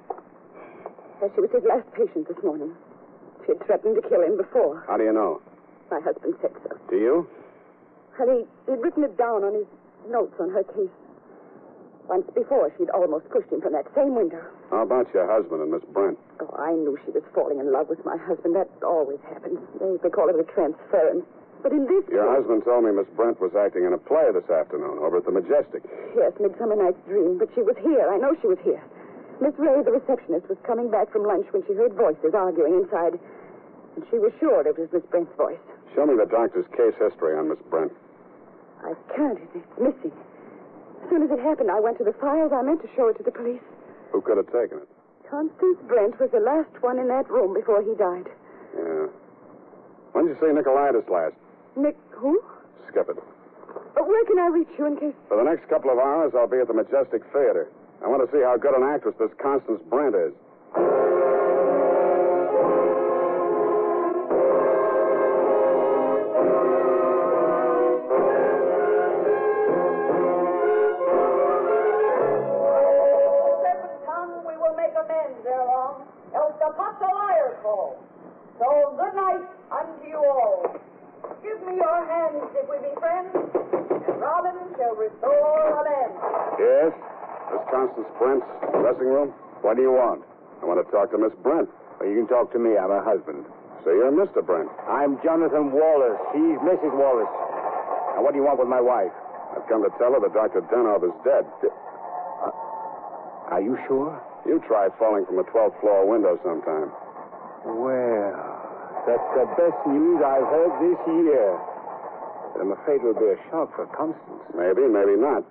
Yes, 1.20 1.30
she 1.34 1.40
was 1.40 1.50
his 1.50 1.64
last 1.64 1.90
patient 1.94 2.28
this 2.28 2.36
morning. 2.44 2.74
She 3.46 3.52
had 3.52 3.66
threatened 3.66 3.96
to 4.00 4.08
kill 4.08 4.22
him 4.22 4.36
before. 4.36 4.84
How 4.86 4.96
do 4.96 5.04
you 5.04 5.12
know? 5.12 5.40
My 5.90 6.00
husband 6.00 6.34
said 6.40 6.52
so. 6.62 6.76
Do 6.90 6.96
you? 6.96 7.26
And 8.18 8.30
he, 8.30 8.38
he'd 8.70 8.80
written 8.80 9.04
it 9.04 9.16
down 9.18 9.42
on 9.44 9.54
his 9.54 9.66
notes 10.08 10.34
on 10.38 10.50
her 10.50 10.62
case. 10.62 10.92
Once 12.08 12.28
before, 12.34 12.70
she'd 12.76 12.90
almost 12.90 13.28
pushed 13.30 13.48
him 13.50 13.60
from 13.60 13.72
that 13.72 13.86
same 13.96 14.14
window. 14.14 14.40
How 14.70 14.82
about 14.84 15.08
your 15.14 15.24
husband 15.26 15.62
and 15.62 15.72
Miss 15.72 15.82
Brent? 15.92 16.18
Oh, 16.40 16.52
I 16.56 16.72
knew 16.76 16.98
she 17.04 17.10
was 17.12 17.24
falling 17.34 17.58
in 17.58 17.72
love 17.72 17.88
with 17.88 18.04
my 18.04 18.16
husband. 18.20 18.54
That 18.54 18.68
always 18.84 19.18
happens. 19.24 19.58
They, 19.80 19.96
they 20.02 20.10
call 20.12 20.28
it 20.28 20.36
a 20.36 20.44
transference. 20.52 21.24
But 21.64 21.72
in 21.72 21.88
this 21.88 22.04
Your 22.12 22.28
case, 22.28 22.44
husband 22.44 22.64
told 22.68 22.84
me 22.84 22.92
Miss 22.92 23.08
Brent 23.16 23.40
was 23.40 23.56
acting 23.56 23.88
in 23.88 23.94
a 23.96 23.98
play 23.98 24.28
this 24.36 24.44
afternoon 24.52 25.00
over 25.00 25.16
at 25.16 25.24
the 25.24 25.32
Majestic. 25.32 25.80
yes, 26.14 26.32
Midsummer 26.38 26.76
Night's 26.76 27.00
Dream, 27.08 27.38
but 27.40 27.48
she 27.56 27.62
was 27.64 27.76
here. 27.80 28.04
I 28.12 28.18
know 28.20 28.36
she 28.44 28.48
was 28.52 28.60
here. 28.62 28.84
Miss 29.40 29.56
Ray, 29.56 29.80
the 29.82 29.90
receptionist, 29.96 30.46
was 30.52 30.58
coming 30.68 30.90
back 30.92 31.10
from 31.10 31.24
lunch 31.24 31.48
when 31.56 31.64
she 31.66 31.72
heard 31.72 31.94
voices 31.96 32.36
arguing 32.36 32.84
inside. 32.84 33.16
And 33.96 34.04
she 34.12 34.18
was 34.20 34.30
sure 34.38 34.60
it 34.68 34.76
was 34.76 34.92
Miss 34.92 35.02
Brent's 35.08 35.32
voice. 35.40 35.58
Show 35.96 36.04
me 36.04 36.20
the 36.20 36.28
doctor's 36.28 36.68
case 36.76 36.92
history 37.00 37.32
on 37.38 37.48
Miss 37.48 37.58
Brent. 37.70 37.92
I 38.84 38.92
can't. 39.16 39.40
It's 39.54 39.74
missing. 39.80 40.12
As 41.02 41.10
soon 41.10 41.22
as 41.24 41.30
it 41.30 41.40
happened, 41.40 41.70
I 41.70 41.80
went 41.80 41.98
to 41.98 42.04
the 42.04 42.12
files. 42.20 42.52
I 42.52 42.62
meant 42.62 42.82
to 42.82 42.88
show 42.94 43.08
it 43.08 43.16
to 43.16 43.22
the 43.24 43.32
police. 43.32 43.64
Who 44.12 44.20
could 44.20 44.36
have 44.36 44.46
taken 44.52 44.78
it? 44.84 44.88
Constance 45.28 45.78
Brent 45.88 46.20
was 46.20 46.30
the 46.30 46.40
last 46.40 46.70
one 46.80 46.98
in 46.98 47.08
that 47.08 47.28
room 47.30 47.54
before 47.54 47.82
he 47.82 47.96
died. 47.96 48.28
Yeah. 48.76 49.08
When 50.12 50.26
did 50.28 50.36
you 50.36 50.40
see 50.40 50.52
Nicolaitis 50.52 51.08
last? 51.08 51.34
Nick, 51.76 51.96
who? 52.12 52.40
Skip 52.88 53.08
it. 53.08 53.16
But 53.94 54.06
where 54.06 54.24
can 54.26 54.38
I 54.38 54.48
reach 54.48 54.68
you 54.78 54.86
in 54.86 54.96
case... 54.96 55.14
For 55.28 55.36
the 55.36 55.42
next 55.42 55.68
couple 55.68 55.90
of 55.90 55.98
hours, 55.98 56.32
I'll 56.36 56.46
be 56.46 56.58
at 56.58 56.68
the 56.68 56.74
Majestic 56.74 57.24
Theater. 57.32 57.68
I 58.04 58.08
want 58.08 58.22
to 58.22 58.30
see 58.36 58.42
how 58.42 58.56
good 58.56 58.76
an 58.76 58.84
actress 58.84 59.14
this 59.18 59.32
Constance 59.40 59.80
Brent 59.88 60.14
is. 60.14 60.32
The 76.34 76.70
Potts 76.74 76.98
Liar 76.98 77.58
call. 77.62 77.94
So 78.58 78.66
good 78.98 79.14
night 79.14 79.44
unto 79.70 80.08
you 80.08 80.18
all. 80.18 80.66
Give 81.42 81.58
me 81.66 81.78
your 81.78 82.00
hands 82.06 82.42
if 82.58 82.66
we 82.66 82.76
be 82.82 82.92
friends, 82.98 83.32
and 83.34 84.18
Robin 84.20 84.58
shall 84.76 84.94
restore 84.98 85.78
a 85.78 85.82
land. 85.86 86.12
Yes? 86.58 86.92
Miss 87.52 87.62
Constance 87.70 88.08
Brent's 88.18 88.46
dressing 88.72 89.08
room? 89.08 89.30
What 89.62 89.76
do 89.76 89.82
you 89.82 89.92
want? 89.92 90.22
I 90.62 90.66
want 90.66 90.84
to 90.84 90.88
talk 90.90 91.10
to 91.12 91.18
Miss 91.18 91.32
Brent. 91.42 91.68
Well, 92.00 92.08
you 92.08 92.16
can 92.18 92.28
talk 92.28 92.52
to 92.52 92.58
me. 92.58 92.76
I'm 92.76 92.90
her 92.90 93.04
husband. 93.04 93.44
So 93.84 93.92
you're 93.92 94.12
Mr. 94.12 94.44
Brent. 94.44 94.68
I'm 94.88 95.20
Jonathan 95.22 95.70
Wallace. 95.72 96.18
She's 96.32 96.58
Mrs. 96.64 96.92
Wallace. 96.96 97.30
Now, 98.16 98.22
what 98.24 98.32
do 98.32 98.38
you 98.40 98.44
want 98.44 98.58
with 98.58 98.68
my 98.68 98.80
wife? 98.80 99.12
I've 99.54 99.66
come 99.68 99.84
to 99.84 99.92
tell 99.98 100.12
her 100.12 100.20
that 100.20 100.32
Dr. 100.34 100.62
Denov 100.72 101.04
is 101.04 101.14
dead. 101.22 101.46
Uh, 101.62 102.50
are 103.54 103.62
you 103.62 103.78
sure? 103.86 104.18
You 104.44 104.60
try 104.68 104.92
falling 105.00 105.24
from 105.24 105.40
a 105.40 105.44
12th 105.48 105.80
floor 105.80 106.04
window 106.04 106.36
sometime. 106.44 106.92
Well, 107.64 108.36
that's 109.08 109.28
the 109.32 109.48
best 109.56 109.80
news 109.88 110.20
I've 110.20 110.44
heard 110.44 110.72
this 110.84 111.00
year. 111.24 111.48
But 112.52 112.60
I'm 112.60 112.72
afraid 112.76 113.00
it 113.00 113.08
will 113.08 113.16
be 113.16 113.32
a 113.32 113.40
shock 113.48 113.72
for 113.72 113.88
Constance. 113.96 114.44
Maybe, 114.52 114.84
maybe 114.84 115.16
not. 115.16 115.48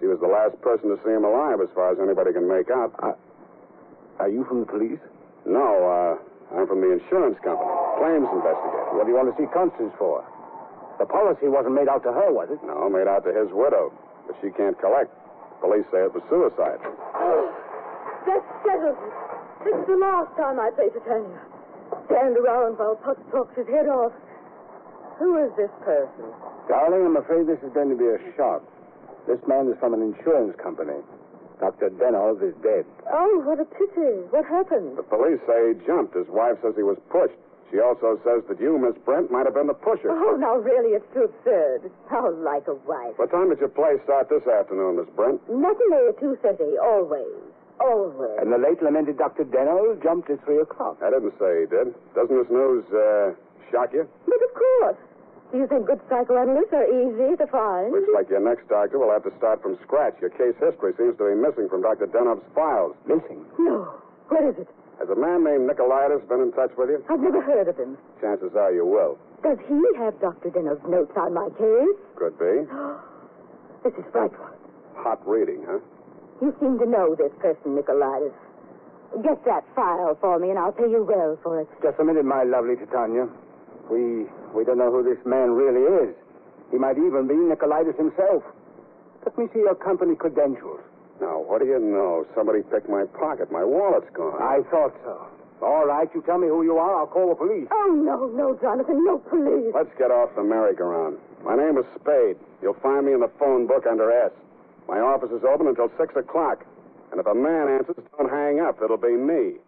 She 0.00 0.06
was 0.06 0.20
the 0.20 0.28
last 0.28 0.60
person 0.60 0.92
to 0.92 1.00
see 1.00 1.16
him 1.16 1.24
alive, 1.24 1.64
as 1.64 1.72
far 1.72 1.92
as 1.92 1.98
anybody 1.98 2.36
can 2.36 2.44
make 2.44 2.68
out. 2.68 2.92
Are 4.20 4.28
you 4.28 4.44
from 4.44 4.60
the 4.60 4.68
police? 4.68 5.00
No, 5.48 5.64
uh, 5.88 6.20
I'm 6.52 6.68
from 6.68 6.84
the 6.84 6.92
insurance 6.92 7.40
company. 7.40 7.72
Claims 7.96 8.28
investigator. 8.28 8.92
What 9.00 9.08
do 9.08 9.16
you 9.16 9.16
want 9.16 9.32
to 9.32 9.36
see 9.40 9.48
Constance 9.48 9.96
for? 9.96 10.20
The 11.00 11.08
policy 11.08 11.48
wasn't 11.48 11.72
made 11.72 11.88
out 11.88 12.04
to 12.04 12.12
her, 12.12 12.28
was 12.28 12.52
it? 12.52 12.60
No, 12.68 12.84
made 12.92 13.08
out 13.08 13.24
to 13.24 13.32
his 13.32 13.48
widow. 13.48 13.96
But 14.28 14.36
she 14.44 14.52
can't 14.52 14.76
collect. 14.76 15.08
Police 15.64 15.88
say 15.88 16.04
it 16.04 16.12
was 16.12 16.24
suicide. 16.28 16.84
That 18.26 18.42
settles 18.66 18.98
it. 18.98 19.14
This 19.64 19.74
is 19.78 19.86
the 19.86 19.98
last 19.98 20.34
time 20.36 20.58
I 20.58 20.70
say 20.76 20.90
to 20.90 21.00
Tanya. 21.06 21.40
Stand 22.10 22.36
around 22.36 22.78
while 22.78 22.96
Potts 22.96 23.22
talks 23.30 23.54
his 23.56 23.66
head 23.66 23.88
off. 23.88 24.12
Who 25.18 25.38
is 25.42 25.50
this 25.56 25.70
person? 25.82 26.26
Darling, 26.68 27.06
I'm 27.06 27.16
afraid 27.16 27.46
this 27.46 27.62
is 27.62 27.72
going 27.72 27.88
to 27.88 27.96
be 27.96 28.06
a 28.06 28.18
shock. 28.36 28.62
This 29.26 29.38
man 29.46 29.70
is 29.70 29.78
from 29.78 29.94
an 29.94 30.02
insurance 30.02 30.54
company. 30.60 30.98
Dr. 31.58 31.88
Denov 31.90 32.42
is 32.42 32.54
dead. 32.62 32.84
Oh, 33.10 33.40
what 33.46 33.58
a 33.58 33.64
pity. 33.64 34.28
What 34.28 34.44
happened? 34.44 34.98
The 34.98 35.06
police 35.08 35.40
say 35.46 35.72
he 35.72 35.86
jumped. 35.86 36.14
His 36.14 36.28
wife 36.28 36.58
says 36.62 36.74
he 36.76 36.84
was 36.84 36.98
pushed. 37.08 37.38
She 37.72 37.80
also 37.80 38.20
says 38.22 38.44
that 38.46 38.60
you, 38.60 38.78
Miss 38.78 38.94
Brent, 39.04 39.30
might 39.30 39.46
have 39.46 39.54
been 39.54 39.66
the 39.66 39.74
pusher. 39.74 40.10
Oh, 40.10 40.36
now 40.38 40.54
really, 40.56 40.94
it's 40.94 41.06
too 41.14 41.26
absurd. 41.26 41.90
How 42.06 42.30
like 42.30 42.68
a 42.68 42.74
wife. 42.86 43.18
What 43.18 43.30
time 43.32 43.48
did 43.50 43.58
your 43.58 43.72
play 43.72 43.98
start 44.04 44.28
this 44.28 44.46
afternoon, 44.46 45.02
Miss 45.02 45.10
Brent? 45.16 45.42
Matinee 45.50 46.14
at 46.14 46.20
2.30, 46.20 46.78
always. 46.78 47.55
Always. 47.80 48.38
And 48.40 48.52
the 48.52 48.58
late 48.58 48.82
lamented 48.82 49.18
Dr. 49.18 49.44
Denov 49.44 50.02
jumped 50.02 50.30
at 50.30 50.42
3 50.44 50.58
o'clock. 50.60 50.98
I 51.02 51.10
didn't 51.10 51.34
say 51.38 51.64
he 51.64 51.66
did. 51.66 51.94
Doesn't 52.14 52.36
this 52.36 52.50
news 52.50 52.84
uh, 52.92 53.34
shock 53.70 53.92
you? 53.92 54.08
But 54.26 54.40
of 54.42 54.52
course. 54.54 54.96
Do 55.52 55.58
you 55.58 55.66
think 55.68 55.86
good 55.86 56.00
psychoanalysts 56.10 56.72
are 56.74 56.88
easy 56.90 57.36
to 57.36 57.46
find? 57.46 57.92
Looks 57.92 58.10
like 58.12 58.28
your 58.28 58.40
next 58.42 58.66
doctor 58.68 58.98
will 58.98 59.12
have 59.12 59.22
to 59.24 59.32
start 59.38 59.62
from 59.62 59.78
scratch. 59.84 60.16
Your 60.20 60.30
case 60.30 60.58
history 60.58 60.92
seems 60.98 61.16
to 61.18 61.28
be 61.30 61.36
missing 61.38 61.68
from 61.68 61.82
Dr. 61.82 62.06
Denov's 62.08 62.42
files. 62.54 62.96
Missing? 63.06 63.46
No. 63.58 63.94
What 64.28 64.42
is 64.42 64.58
it? 64.58 64.66
Has 64.98 65.08
a 65.08 65.14
man 65.14 65.44
named 65.44 65.68
Nicolaitis 65.70 66.26
been 66.28 66.40
in 66.40 66.52
touch 66.52 66.72
with 66.76 66.88
you? 66.90 67.04
I've 67.08 67.20
never 67.20 67.40
heard 67.42 67.68
of 67.68 67.76
him. 67.76 67.96
Chances 68.20 68.56
are 68.56 68.72
you 68.72 68.84
will. 68.86 69.18
Does 69.44 69.58
he 69.68 69.78
have 69.98 70.18
Dr. 70.20 70.50
Denov's 70.50 70.82
notes 70.88 71.12
on 71.16 71.34
my 71.34 71.48
case? 71.50 71.96
Could 72.16 72.38
be. 72.38 72.66
This 73.84 73.94
is 73.94 74.04
frightful. 74.10 74.46
Hot 74.96 75.22
reading, 75.28 75.62
huh? 75.64 75.78
You 76.42 76.54
seem 76.60 76.78
to 76.78 76.86
know 76.86 77.14
this 77.16 77.32
person, 77.40 77.76
Nicolaitis. 77.76 78.34
Get 79.22 79.44
that 79.46 79.64
file 79.74 80.16
for 80.20 80.38
me, 80.38 80.50
and 80.50 80.58
I'll 80.58 80.72
pay 80.72 80.90
you 80.90 81.04
well 81.08 81.38
for 81.42 81.60
it. 81.60 81.68
Just 81.82 81.98
a 81.98 82.04
minute, 82.04 82.24
my 82.24 82.42
lovely 82.44 82.76
Titania. 82.76 83.28
We 83.90 84.26
we 84.52 84.64
don't 84.64 84.78
know 84.78 84.90
who 84.92 85.02
this 85.02 85.24
man 85.24 85.52
really 85.52 86.10
is. 86.10 86.14
He 86.70 86.76
might 86.76 86.98
even 86.98 87.26
be 87.26 87.34
Nicolaitis 87.34 87.96
himself. 87.96 88.42
Let 89.24 89.38
me 89.38 89.46
see 89.54 89.60
your 89.60 89.74
company 89.76 90.16
credentials. 90.16 90.80
Now, 91.20 91.40
what 91.40 91.62
do 91.62 91.66
you 91.66 91.78
know? 91.78 92.26
Somebody 92.34 92.62
picked 92.62 92.88
my 92.90 93.04
pocket. 93.16 93.50
My 93.50 93.64
wallet's 93.64 94.10
gone. 94.12 94.36
I 94.42 94.60
thought 94.70 94.92
so. 95.04 95.26
All 95.62 95.86
right, 95.86 96.08
you 96.14 96.20
tell 96.22 96.36
me 96.36 96.48
who 96.48 96.62
you 96.62 96.76
are. 96.76 97.00
I'll 97.00 97.06
call 97.06 97.30
the 97.30 97.34
police. 97.34 97.66
Oh, 97.72 97.88
no, 97.96 98.26
no, 98.36 98.58
Jonathan, 98.60 99.02
no 99.04 99.18
police. 99.18 99.72
Let's 99.74 99.88
get 99.96 100.10
off 100.10 100.34
the 100.36 100.44
merry-go-round. 100.44 101.16
My 101.42 101.56
name 101.56 101.78
is 101.78 101.86
Spade. 101.98 102.36
You'll 102.60 102.76
find 102.82 103.06
me 103.06 103.14
in 103.14 103.20
the 103.20 103.30
phone 103.38 103.66
book 103.66 103.86
under 103.88 104.12
S. 104.12 104.32
My 104.88 105.00
office 105.00 105.30
is 105.30 105.42
open 105.44 105.66
until 105.66 105.90
6 105.98 106.14
o'clock. 106.16 106.64
And 107.10 107.20
if 107.20 107.26
a 107.26 107.34
man 107.34 107.68
answers, 107.68 107.96
don't 108.18 108.30
hang 108.30 108.60
up. 108.60 108.78
It'll 108.82 108.96
be 108.96 109.14
me. 109.16 109.58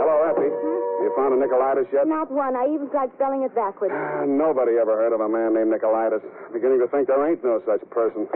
Hello, 0.00 0.16
Effie. 0.32 0.50
You 1.02 1.12
found 1.16 1.34
a 1.34 1.38
Nicolaitis 1.38 1.86
yet? 1.92 2.06
Not 2.06 2.30
one. 2.30 2.56
I 2.56 2.66
even 2.72 2.88
tried 2.90 3.10
spelling 3.14 3.42
it 3.42 3.54
backwards. 3.54 3.94
Ah, 3.94 4.24
Nobody 4.26 4.78
ever 4.78 4.96
heard 4.96 5.12
of 5.12 5.20
a 5.20 5.28
man 5.28 5.54
named 5.54 5.70
Nicolaitis. 5.72 6.22
Beginning 6.52 6.80
to 6.80 6.88
think 6.88 7.08
there 7.08 7.20
ain't 7.28 7.44
no 7.44 7.60
such 7.66 7.82
person. 7.90 8.26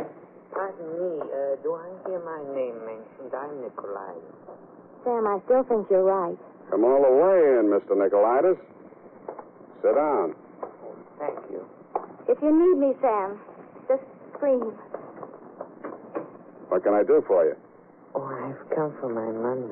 Pardon 0.52 0.86
me, 0.96 1.20
uh, 1.20 1.56
do 1.62 1.74
I 1.76 1.84
hear 2.08 2.20
my 2.24 2.40
name 2.54 2.76
mentioned? 2.86 3.32
I'm 3.36 3.60
Nikolai. 3.60 4.14
Sam, 5.06 5.22
I 5.22 5.38
still 5.46 5.62
think 5.70 5.86
you're 5.86 6.02
right. 6.02 6.34
Come 6.68 6.82
all 6.82 6.98
the 6.98 7.14
way 7.14 7.38
in, 7.62 7.70
Mr. 7.70 7.94
Nicolaitis. 7.94 8.58
Sit 9.78 9.94
down. 9.94 10.34
Thank 11.22 11.38
you. 11.46 11.62
If 12.26 12.42
you 12.42 12.50
need 12.50 12.74
me, 12.82 12.90
Sam, 13.00 13.38
just 13.86 14.02
scream. 14.34 14.74
What 16.74 16.82
can 16.82 16.94
I 16.94 17.04
do 17.06 17.22
for 17.28 17.46
you? 17.46 17.54
Oh, 18.16 18.26
I've 18.26 18.58
come 18.74 18.98
for 18.98 19.06
my 19.06 19.30
money. 19.30 19.70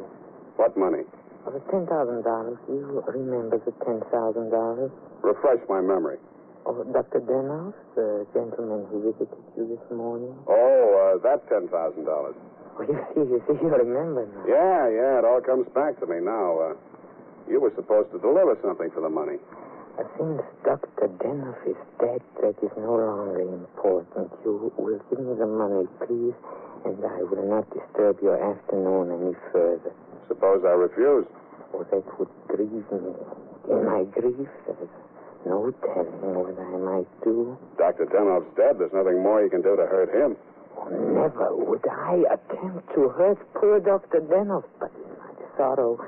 What 0.55 0.77
money? 0.79 1.03
Oh, 1.47 1.51
the 1.51 1.59
ten 1.67 1.83
thousand 1.91 2.23
dollars. 2.23 2.57
You 2.71 3.03
remember 3.03 3.59
the 3.59 3.75
ten 3.85 4.07
thousand 4.15 4.51
dollars? 4.55 4.93
Refresh 5.27 5.67
my 5.69 5.81
memory. 5.81 6.19
Oh, 6.65 6.79
Dr. 6.95 7.21
Denov, 7.21 7.75
the 7.97 8.25
gentleman 8.33 8.87
who 8.89 9.13
visited 9.13 9.37
you 9.59 9.67
this 9.67 9.85
morning. 9.91 10.33
Oh, 10.47 11.19
uh, 11.19 11.21
that 11.27 11.45
$10,000. 11.51 11.69
Oh, 12.77 12.83
you 12.83 12.99
see, 13.15 13.21
you 13.23 13.39
see, 13.47 13.55
you 13.63 13.69
remember 13.71 14.27
now. 14.27 14.45
Yeah, 14.51 14.89
yeah, 14.91 15.19
it 15.23 15.25
all 15.25 15.41
comes 15.41 15.69
back 15.75 15.99
to 16.01 16.07
me 16.07 16.19
now. 16.21 16.59
Uh, 16.59 16.75
you 17.49 17.61
were 17.61 17.73
supposed 17.77 18.11
to 18.13 18.19
deliver 18.19 18.59
something 18.63 18.91
for 18.91 19.01
the 19.01 19.09
money. 19.09 19.39
Uh, 19.99 20.03
Since 20.19 20.43
Dr. 20.65 21.07
Denov 21.23 21.55
is 21.71 21.79
dead, 22.03 22.19
that 22.43 22.57
is 22.59 22.73
no 22.77 22.99
longer 22.99 23.41
important. 23.47 24.27
You 24.45 24.73
will 24.77 24.99
give 25.11 25.21
me 25.23 25.35
the 25.39 25.47
money, 25.47 25.87
please, 26.03 26.35
and 26.85 26.99
I 27.05 27.23
will 27.23 27.47
not 27.47 27.71
disturb 27.71 28.19
your 28.21 28.35
afternoon 28.43 29.13
any 29.23 29.35
further. 29.53 29.93
Suppose 30.27 30.65
I 30.67 30.75
refuse. 30.75 31.27
Oh, 31.75 31.87
that 31.91 32.03
would 32.19 32.29
grieve 32.49 32.71
me. 32.91 33.15
In 33.71 33.81
my 33.87 34.03
grief, 34.11 34.51
there's 34.67 34.91
no 35.47 35.71
telling 35.87 36.35
what 36.35 36.59
I 36.59 36.75
might 36.83 37.11
do. 37.23 37.57
Dr. 37.79 38.07
Denov's 38.07 38.51
dead. 38.57 38.79
There's 38.79 38.93
nothing 38.93 39.23
more 39.23 39.43
you 39.43 39.51
can 39.51 39.63
do 39.63 39.77
to 39.77 39.87
hurt 39.87 40.11
him. 40.11 40.37
Never 40.91 41.55
would 41.57 41.87
I 41.89 42.25
attempt 42.31 42.95
to 42.95 43.09
hurt 43.09 43.39
poor 43.55 43.81
Dr. 43.81 44.21
Denov, 44.21 44.65
but 44.79 44.91
in 44.95 45.11
my 45.19 45.57
sorrow, 45.57 45.99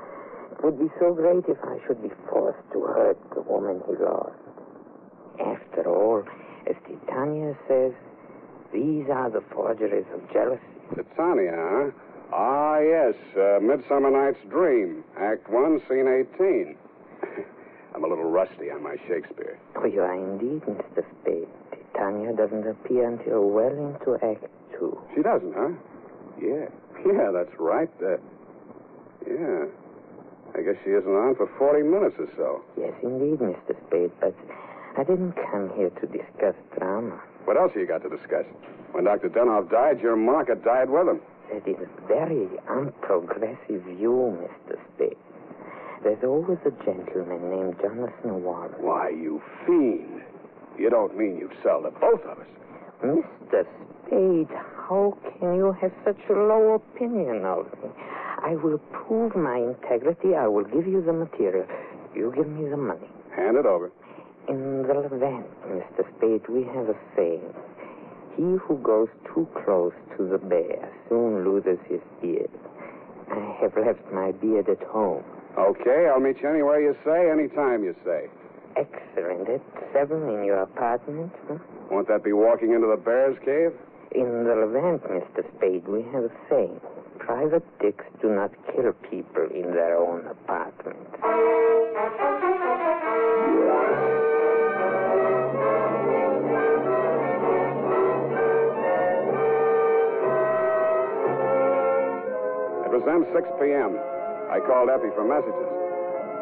it 0.51 0.63
would 0.63 0.79
be 0.79 0.89
so 0.99 1.13
great 1.13 1.45
if 1.47 1.57
I 1.63 1.77
should 1.85 2.01
be 2.01 2.11
forced 2.29 2.61
to 2.73 2.81
hurt 2.81 3.17
the 3.33 3.41
woman 3.41 3.81
he 3.87 3.95
lost. 3.95 4.35
After 5.39 5.87
all, 5.89 6.23
as 6.67 6.75
Titania 6.87 7.55
says, 7.67 7.93
these 8.73 9.09
are 9.09 9.29
the 9.29 9.41
forgeries 9.53 10.05
of 10.13 10.21
jealousy. 10.31 10.61
Titania, 10.95 11.55
huh? 11.55 11.91
Ah, 12.33 12.79
yes. 12.79 13.15
Uh, 13.35 13.59
Midsummer 13.61 14.11
Night's 14.11 14.43
Dream. 14.49 15.03
Act 15.17 15.49
1, 15.49 15.81
Scene 15.87 16.25
18. 16.35 16.77
I'm 17.95 18.03
a 18.03 18.07
little 18.07 18.29
rusty 18.29 18.69
on 18.69 18.83
my 18.83 18.95
Shakespeare. 19.07 19.57
Oh, 19.75 19.85
you 19.85 20.01
are 20.01 20.13
indeed, 20.13 20.61
Mr. 20.63 21.03
Spade. 21.21 21.47
Titania 21.71 22.33
doesn't 22.33 22.67
appear 22.67 23.07
until 23.07 23.49
well 23.49 23.71
into 23.71 24.15
Act 24.23 24.45
Two. 24.77 24.97
She 25.15 25.21
doesn't, 25.21 25.53
huh? 25.55 25.69
Yeah. 26.41 26.67
Yeah, 27.05 27.31
that's 27.31 27.53
right. 27.59 27.89
Uh, 28.01 28.17
yeah. 29.25 29.65
I 30.55 30.61
guess 30.61 30.75
she 30.83 30.91
isn't 30.91 31.09
on 31.11 31.35
for 31.35 31.49
40 31.57 31.83
minutes 31.83 32.15
or 32.17 32.29
so. 32.35 32.63
Yes, 32.77 32.93
indeed, 33.03 33.39
Mr. 33.39 33.75
Spade, 33.87 34.11
but 34.19 34.33
I 34.97 35.03
didn't 35.03 35.33
come 35.51 35.71
here 35.75 35.89
to 35.89 36.05
discuss 36.07 36.55
drama. 36.77 37.19
What 37.45 37.57
else 37.57 37.71
have 37.73 37.81
you 37.81 37.87
got 37.87 38.01
to 38.03 38.09
discuss? 38.09 38.45
When 38.91 39.03
Dr. 39.03 39.29
Denov 39.29 39.69
died, 39.69 39.99
your 40.01 40.15
market 40.15 40.63
died 40.63 40.89
with 40.89 41.07
him. 41.07 41.21
That 41.51 41.67
is 41.67 41.77
a 41.77 42.07
very 42.07 42.47
unprogressive 42.67 43.83
view, 43.97 44.37
Mr. 44.41 44.77
Spade. 44.95 45.17
There's 46.03 46.23
always 46.23 46.59
a 46.65 46.71
gentleman 46.83 47.49
named 47.49 47.75
Jonathan 47.81 48.43
Wallace. 48.43 48.73
Why, 48.79 49.09
you 49.09 49.41
fiend. 49.65 50.21
You 50.77 50.89
don't 50.89 51.17
mean 51.17 51.37
you'd 51.37 51.55
sell 51.63 51.81
to 51.83 51.91
both 51.91 52.21
of 52.23 52.39
us. 52.39 52.47
Mr. 53.03 53.65
Spade, 54.05 54.49
how 54.87 55.17
can 55.39 55.55
you 55.55 55.75
have 55.79 55.91
such 56.03 56.19
a 56.29 56.33
low 56.33 56.73
opinion 56.73 57.45
of 57.45 57.65
me? 57.83 57.89
I 58.43 58.55
will 58.55 58.79
prove 58.91 59.35
my 59.35 59.57
integrity. 59.57 60.35
I 60.35 60.47
will 60.47 60.63
give 60.63 60.87
you 60.87 61.01
the 61.01 61.13
material. 61.13 61.67
You 62.15 62.33
give 62.35 62.47
me 62.47 62.69
the 62.69 62.77
money. 62.77 63.07
Hand 63.35 63.57
it 63.57 63.65
over. 63.65 63.91
In 64.47 64.83
the 64.83 64.93
Levant, 64.93 65.45
Mr. 65.67 66.05
Spade, 66.17 66.47
we 66.49 66.63
have 66.63 66.89
a 66.89 66.95
saying. 67.15 67.53
He 68.35 68.55
who 68.65 68.77
goes 68.77 69.09
too 69.33 69.47
close 69.65 69.93
to 70.15 70.27
the 70.27 70.37
bear 70.37 70.91
soon 71.09 71.43
loses 71.43 71.79
his 71.89 72.01
beard. 72.21 72.49
I 73.29 73.57
have 73.61 73.75
left 73.75 74.11
my 74.13 74.31
beard 74.31 74.69
at 74.69 74.81
home. 74.87 75.23
Okay, 75.57 76.07
I'll 76.07 76.19
meet 76.19 76.37
you 76.41 76.49
anywhere 76.49 76.79
you 76.79 76.95
say, 77.03 77.29
anytime 77.29 77.83
you 77.83 77.95
say. 78.05 78.27
Excellent. 78.75 79.49
At 79.49 79.61
seven 79.91 80.29
in 80.29 80.45
your 80.45 80.61
apartment? 80.61 81.33
Huh? 81.47 81.57
Won't 81.89 82.07
that 82.09 82.23
be 82.23 82.33
walking 82.33 82.73
into 82.73 82.87
the 82.87 82.97
bear's 82.97 83.37
cave? 83.45 83.71
In 84.11 84.43
the 84.43 84.55
Levant, 84.55 85.03
Mr. 85.03 85.43
Spade, 85.55 85.87
we 85.87 86.03
have 86.13 86.23
a 86.25 86.31
saying. 86.49 86.79
Private 87.19 87.63
dicks 87.79 88.05
do 88.21 88.29
not 88.29 88.51
kill 88.73 88.93
people 89.09 89.47
in 89.53 89.71
their 89.73 89.97
own 89.97 90.25
apartment. 90.27 90.97
It 102.85 102.91
was 102.91 103.03
then 103.05 103.27
6 103.33 103.47
p.m. 103.59 103.97
I 104.49 104.59
called 104.65 104.89
Effie 104.89 105.11
for 105.15 105.27
messages. 105.27 105.67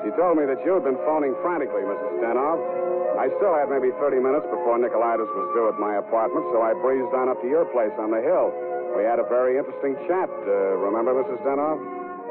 She 0.04 0.12
told 0.18 0.38
me 0.38 0.46
that 0.46 0.64
you 0.66 0.74
had 0.74 0.84
been 0.84 0.98
phoning 1.06 1.34
frantically, 1.42 1.82
Mrs. 1.82 2.22
Stenov. 2.22 2.85
I 3.16 3.32
still 3.40 3.56
had 3.56 3.72
maybe 3.72 3.96
30 3.96 4.20
minutes 4.20 4.44
before 4.52 4.76
Nicolaitis 4.76 5.32
was 5.32 5.48
due 5.56 5.72
at 5.72 5.80
my 5.80 5.96
apartment, 6.04 6.44
so 6.52 6.60
I 6.60 6.76
breezed 6.76 7.16
on 7.16 7.32
up 7.32 7.40
to 7.40 7.48
your 7.48 7.64
place 7.72 7.96
on 7.96 8.12
the 8.12 8.20
hill. 8.20 8.52
We 8.96 9.08
had 9.08 9.24
a 9.24 9.28
very 9.28 9.56
interesting 9.56 9.96
chat. 10.08 10.28
Uh, 10.44 10.76
remember, 10.84 11.16
Mrs. 11.16 11.40
Stenov? 11.44 11.80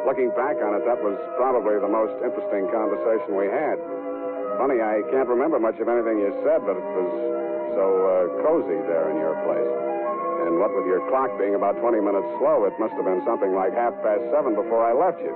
Looking 0.05 0.29
back 0.37 0.61
on 0.61 0.77
it, 0.77 0.85
that 0.85 1.01
was 1.01 1.17
probably 1.41 1.81
the 1.81 1.89
most 1.89 2.13
interesting 2.21 2.69
conversation 2.69 3.33
we 3.33 3.49
had. 3.49 3.81
Funny, 4.61 4.85
I 4.85 5.01
can't 5.09 5.29
remember 5.29 5.57
much 5.57 5.81
of 5.81 5.89
anything 5.89 6.21
you 6.21 6.31
said, 6.45 6.61
but 6.69 6.77
it 6.77 6.89
was 6.93 7.13
so 7.73 7.87
uh, 8.05 8.45
cozy 8.45 8.77
there 8.85 9.09
in 9.09 9.17
your 9.17 9.33
place. 9.49 9.73
And 10.45 10.61
what 10.61 10.77
with 10.77 10.85
your 10.85 11.01
clock 11.09 11.33
being 11.41 11.57
about 11.57 11.81
20 11.81 12.05
minutes 12.05 12.29
slow, 12.37 12.69
it 12.69 12.77
must 12.77 12.93
have 13.01 13.09
been 13.09 13.25
something 13.25 13.57
like 13.57 13.73
half 13.73 13.97
past 14.05 14.21
seven 14.29 14.53
before 14.53 14.85
I 14.85 14.93
left 14.93 15.25
you. 15.25 15.33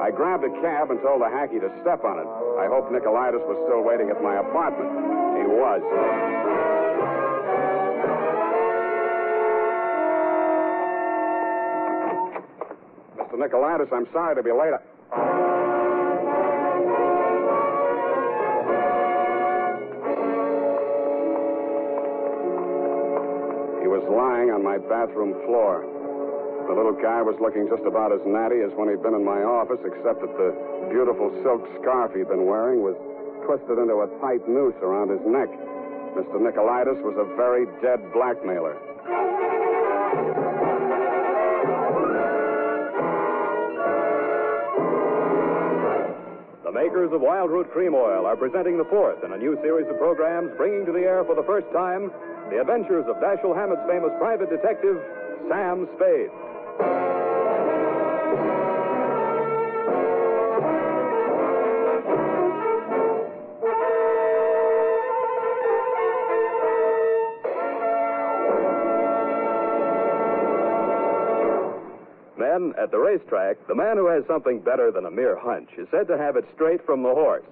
I 0.00 0.10
grabbed 0.10 0.44
a 0.44 0.50
cab 0.62 0.90
and 0.90 0.98
told 1.02 1.20
the 1.20 1.26
hacky 1.26 1.60
to 1.60 1.68
step 1.82 2.04
on 2.04 2.18
it. 2.18 2.26
I 2.56 2.66
hoped 2.72 2.90
Nicolaitis 2.90 3.44
was 3.44 3.60
still 3.68 3.84
waiting 3.84 4.08
at 4.08 4.22
my 4.22 4.40
apartment. 4.40 4.88
He 5.36 5.44
was. 5.44 5.82
Mr. 13.18 13.36
Nicolaitis, 13.36 13.92
I'm 13.92 14.08
sorry 14.10 14.36
to 14.36 14.42
be 14.42 14.52
late. 14.52 14.72
He 23.82 23.86
was 23.86 24.02
lying 24.08 24.50
on 24.50 24.64
my 24.64 24.78
bathroom 24.78 25.34
floor. 25.44 25.99
The 26.70 26.78
little 26.78 26.94
guy 26.94 27.18
was 27.18 27.34
looking 27.42 27.66
just 27.66 27.82
about 27.82 28.14
as 28.14 28.22
natty 28.22 28.62
as 28.62 28.70
when 28.78 28.86
he'd 28.86 29.02
been 29.02 29.18
in 29.18 29.26
my 29.26 29.42
office, 29.42 29.82
except 29.82 30.22
that 30.22 30.30
the 30.38 30.54
beautiful 30.86 31.34
silk 31.42 31.66
scarf 31.82 32.14
he'd 32.14 32.30
been 32.30 32.46
wearing 32.46 32.78
was 32.78 32.94
twisted 33.42 33.74
into 33.74 33.98
a 33.98 34.08
tight 34.22 34.46
noose 34.46 34.78
around 34.78 35.10
his 35.10 35.18
neck. 35.26 35.50
Mr. 36.14 36.38
Nicolaitis 36.38 36.94
was 37.02 37.18
a 37.18 37.26
very 37.34 37.66
dead 37.82 37.98
blackmailer. 38.14 38.78
The 46.62 46.70
makers 46.70 47.10
of 47.10 47.18
Wildroot 47.18 47.74
Cream 47.74 47.98
Oil 47.98 48.30
are 48.30 48.38
presenting 48.38 48.78
the 48.78 48.86
fourth 48.86 49.26
in 49.26 49.34
a 49.34 49.38
new 49.42 49.58
series 49.58 49.90
of 49.90 49.98
programs 49.98 50.54
bringing 50.54 50.86
to 50.86 50.94
the 50.94 51.02
air 51.02 51.26
for 51.26 51.34
the 51.34 51.42
first 51.50 51.66
time 51.74 52.14
the 52.46 52.62
adventures 52.62 53.10
of 53.10 53.18
Dashiell 53.18 53.58
Hammett's 53.58 53.82
famous 53.90 54.14
private 54.22 54.54
detective, 54.54 55.02
Sam 55.50 55.90
Spade. 55.98 56.30
Then, 72.38 72.74
at 72.78 72.90
the 72.90 72.98
racetrack, 72.98 73.56
the 73.68 73.74
man 73.74 73.96
who 73.96 74.06
has 74.06 74.24
something 74.26 74.60
better 74.60 74.90
than 74.90 75.04
a 75.06 75.10
mere 75.10 75.36
hunch 75.38 75.68
is 75.78 75.86
said 75.90 76.08
to 76.08 76.18
have 76.18 76.36
it 76.36 76.44
straight 76.54 76.84
from 76.84 77.02
the 77.02 77.14
horse. 77.14 77.44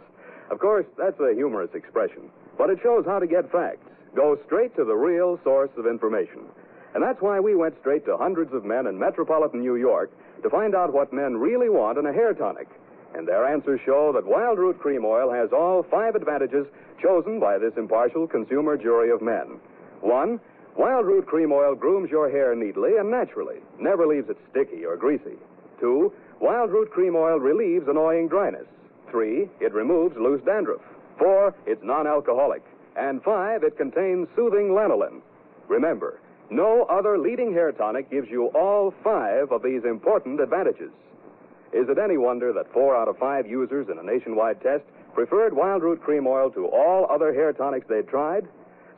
Of 0.50 0.58
course, 0.58 0.86
that's 0.96 1.20
a 1.20 1.34
humorous 1.34 1.70
expression, 1.74 2.30
but 2.56 2.70
it 2.70 2.78
shows 2.82 3.04
how 3.04 3.18
to 3.18 3.26
get 3.26 3.52
facts. 3.52 3.86
Go 4.14 4.38
straight 4.46 4.74
to 4.76 4.84
the 4.84 4.96
real 4.96 5.38
source 5.44 5.70
of 5.76 5.86
information. 5.86 6.46
And 6.94 7.02
that's 7.02 7.20
why 7.20 7.38
we 7.40 7.54
went 7.54 7.78
straight 7.80 8.04
to 8.06 8.16
hundreds 8.16 8.52
of 8.52 8.64
men 8.64 8.86
in 8.86 8.98
metropolitan 8.98 9.60
New 9.60 9.76
York 9.76 10.10
to 10.42 10.50
find 10.50 10.74
out 10.74 10.92
what 10.92 11.12
men 11.12 11.36
really 11.36 11.68
want 11.68 11.98
in 11.98 12.06
a 12.06 12.12
hair 12.12 12.32
tonic. 12.32 12.68
And 13.14 13.26
their 13.26 13.46
answers 13.46 13.80
show 13.84 14.12
that 14.12 14.24
Wildroot 14.24 14.78
Cream 14.78 15.04
Oil 15.04 15.32
has 15.32 15.50
all 15.52 15.82
five 15.82 16.14
advantages 16.14 16.66
chosen 17.02 17.40
by 17.40 17.58
this 17.58 17.72
impartial 17.76 18.26
consumer 18.26 18.76
jury 18.76 19.10
of 19.10 19.22
men. 19.22 19.60
One, 20.00 20.40
Wildroot 20.78 21.26
Cream 21.26 21.52
Oil 21.52 21.74
grooms 21.74 22.10
your 22.10 22.30
hair 22.30 22.54
neatly 22.54 22.96
and 22.98 23.10
naturally, 23.10 23.56
never 23.78 24.06
leaves 24.06 24.28
it 24.28 24.38
sticky 24.50 24.84
or 24.84 24.96
greasy. 24.96 25.36
Two, 25.80 26.12
Wildroot 26.40 26.90
Cream 26.90 27.16
Oil 27.16 27.38
relieves 27.38 27.88
annoying 27.88 28.28
dryness. 28.28 28.66
Three, 29.10 29.48
it 29.60 29.72
removes 29.72 30.16
loose 30.16 30.42
dandruff. 30.44 30.82
Four, 31.18 31.54
it's 31.66 31.82
non 31.82 32.06
alcoholic. 32.06 32.62
And 32.96 33.22
five, 33.22 33.64
it 33.64 33.76
contains 33.76 34.28
soothing 34.36 34.68
lanolin. 34.70 35.20
Remember, 35.66 36.20
no 36.50 36.84
other 36.84 37.18
leading 37.18 37.52
hair 37.52 37.72
tonic 37.72 38.10
gives 38.10 38.28
you 38.30 38.46
all 38.54 38.94
five 39.04 39.52
of 39.52 39.62
these 39.62 39.84
important 39.84 40.40
advantages. 40.40 40.90
Is 41.72 41.88
it 41.88 41.98
any 41.98 42.16
wonder 42.16 42.52
that 42.54 42.72
four 42.72 42.96
out 42.96 43.08
of 43.08 43.18
five 43.18 43.46
users 43.46 43.88
in 43.90 43.98
a 43.98 44.02
nationwide 44.02 44.62
test 44.62 44.84
preferred 45.14 45.52
Wildroot 45.52 46.00
Cream 46.00 46.26
Oil 46.26 46.50
to 46.52 46.66
all 46.66 47.06
other 47.10 47.34
hair 47.34 47.52
tonics 47.52 47.86
they'd 47.88 48.08
tried? 48.08 48.48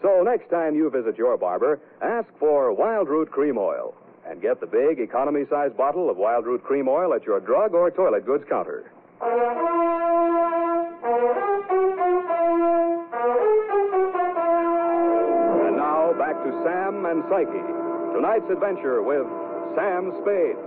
So 0.03 0.23
next 0.23 0.49
time 0.51 0.75
you 0.75 0.89
visit 0.91 1.19
your 1.19 1.37
barber, 1.37 1.81
ask 2.01 2.29
for 2.39 2.75
Wildroot 2.75 3.31
Cream 3.31 3.59
Oil 3.59 3.95
and 4.27 4.41
get 4.41 4.61
the 4.61 4.67
big 4.67 5.01
economy 5.01 5.45
size 5.51 5.73
bottle 5.77 6.09
of 6.09 6.17
Wildroot 6.17 6.63
Cream 6.63 6.89
Oil 6.89 7.13
at 7.15 7.25
your 7.25 7.41
drug 7.41 7.75
or 7.75 7.91
toilet 7.91 8.25
goods 8.25 8.45
counter. 8.49 8.91
Psyche. 17.31 17.63
Tonight's 18.11 18.51
adventure 18.51 19.07
with 19.07 19.23
Sam 19.79 20.11
Spade. 20.19 20.59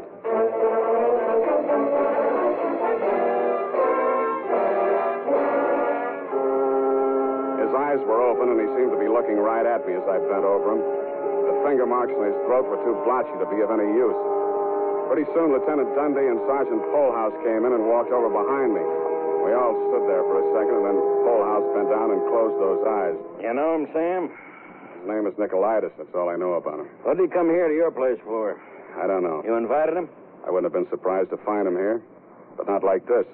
His 7.59 7.71
eyes 7.75 7.99
were 8.07 8.23
open, 8.23 8.47
and 8.47 8.63
he 8.63 8.67
seemed 8.79 8.95
to 8.95 8.99
be 9.03 9.11
looking 9.11 9.35
right 9.43 9.67
at 9.67 9.83
me 9.83 9.99
as 9.99 10.07
I 10.07 10.23
bent 10.23 10.47
over 10.47 10.71
him. 10.71 10.79
The 10.79 11.55
finger 11.67 11.83
marks 11.83 12.15
on 12.15 12.31
his 12.31 12.39
throat 12.47 12.63
were 12.71 12.79
too 12.87 12.95
blotchy 13.03 13.35
to 13.43 13.47
be 13.51 13.59
of 13.59 13.67
any 13.67 13.91
use. 13.99 14.15
Pretty 15.11 15.27
soon, 15.35 15.51
Lieutenant 15.51 15.91
Dundy 15.99 16.31
and 16.31 16.39
Sergeant 16.47 16.79
Polhaus 16.95 17.35
came 17.43 17.67
in 17.67 17.75
and 17.75 17.91
walked 17.91 18.15
over 18.15 18.31
behind 18.31 18.71
me. 18.71 18.79
We 19.43 19.51
all 19.51 19.75
stood 19.91 20.07
there 20.07 20.23
for 20.31 20.39
a 20.39 20.45
second, 20.55 20.79
and 20.79 20.95
then 20.95 20.99
Polhaus 21.27 21.67
bent 21.75 21.91
down 21.91 22.15
and 22.15 22.23
closed 22.31 22.55
those 22.55 22.81
eyes. 22.87 23.19
You 23.43 23.51
know 23.51 23.75
him, 23.75 23.91
Sam? 23.91 24.31
His 25.03 25.11
name 25.11 25.27
is 25.27 25.33
Nicolaitis. 25.35 25.91
That's 25.97 26.15
all 26.15 26.29
I 26.29 26.37
know 26.37 26.53
about 26.53 26.79
him. 26.79 26.87
What 27.03 27.17
did 27.17 27.27
he 27.27 27.29
come 27.35 27.49
here 27.49 27.67
to 27.67 27.75
your 27.75 27.91
place 27.91 28.15
for? 28.23 28.55
I 28.95 29.05
don't 29.05 29.21
know. 29.21 29.43
You 29.43 29.55
invited 29.59 29.97
him? 29.97 30.07
I 30.47 30.49
wouldn't 30.49 30.63
have 30.63 30.71
been 30.71 30.89
surprised 30.89 31.29
to 31.31 31.37
find 31.43 31.67
him 31.67 31.75
here, 31.75 32.01
but 32.55 32.67
not 32.71 32.85
like 32.85 33.05
this. 33.05 33.27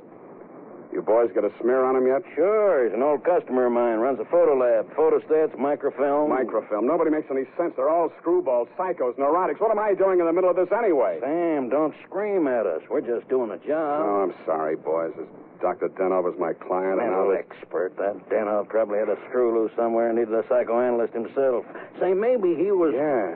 You 0.91 1.03
boys 1.03 1.29
got 1.35 1.45
a 1.45 1.53
smear 1.61 1.85
on 1.85 1.95
him 1.95 2.07
yet? 2.07 2.23
Sure, 2.33 2.85
he's 2.85 2.93
an 2.97 3.03
old 3.03 3.23
customer 3.23 3.67
of 3.67 3.73
mine. 3.73 3.99
Runs 3.99 4.19
a 4.19 4.25
photo 4.25 4.57
lab. 4.57 4.89
Photostats, 4.97 5.53
microfilm. 5.59 6.33
Microfilm. 6.33 6.87
Nobody 6.87 7.11
makes 7.11 7.29
any 7.29 7.45
sense. 7.55 7.73
They're 7.77 7.89
all 7.93 8.09
screwballs, 8.17 8.67
psychos, 8.73 9.13
neurotics. 9.21 9.61
What 9.61 9.69
am 9.69 9.77
I 9.77 9.93
doing 9.93 10.19
in 10.19 10.25
the 10.25 10.33
middle 10.33 10.49
of 10.49 10.55
this 10.55 10.73
anyway? 10.73 11.19
Sam, 11.21 11.69
don't 11.69 11.93
scream 12.09 12.47
at 12.47 12.65
us. 12.65 12.81
We're 12.89 13.05
just 13.05 13.29
doing 13.29 13.51
a 13.51 13.61
job. 13.61 14.01
Oh, 14.01 14.25
I'm 14.25 14.33
sorry, 14.47 14.75
boys. 14.75 15.13
This 15.15 15.27
Dr. 15.61 15.89
Denov 15.89 16.31
is 16.33 16.39
my 16.39 16.53
client. 16.53 16.99
and 17.01 17.09
Mental 17.11 17.29
now 17.29 17.31
expert. 17.31 17.95
That 17.97 18.15
Denov 18.29 18.69
probably 18.69 18.99
had 18.99 19.09
a 19.09 19.17
screw 19.27 19.59
loose 19.61 19.71
somewhere 19.75 20.09
and 20.09 20.17
needed 20.17 20.33
a 20.33 20.43
psychoanalyst 20.47 21.13
himself. 21.13 21.65
Say, 21.99 22.13
maybe 22.13 22.55
he 22.55 22.71
was. 22.71 22.93
Yeah. 22.95 23.35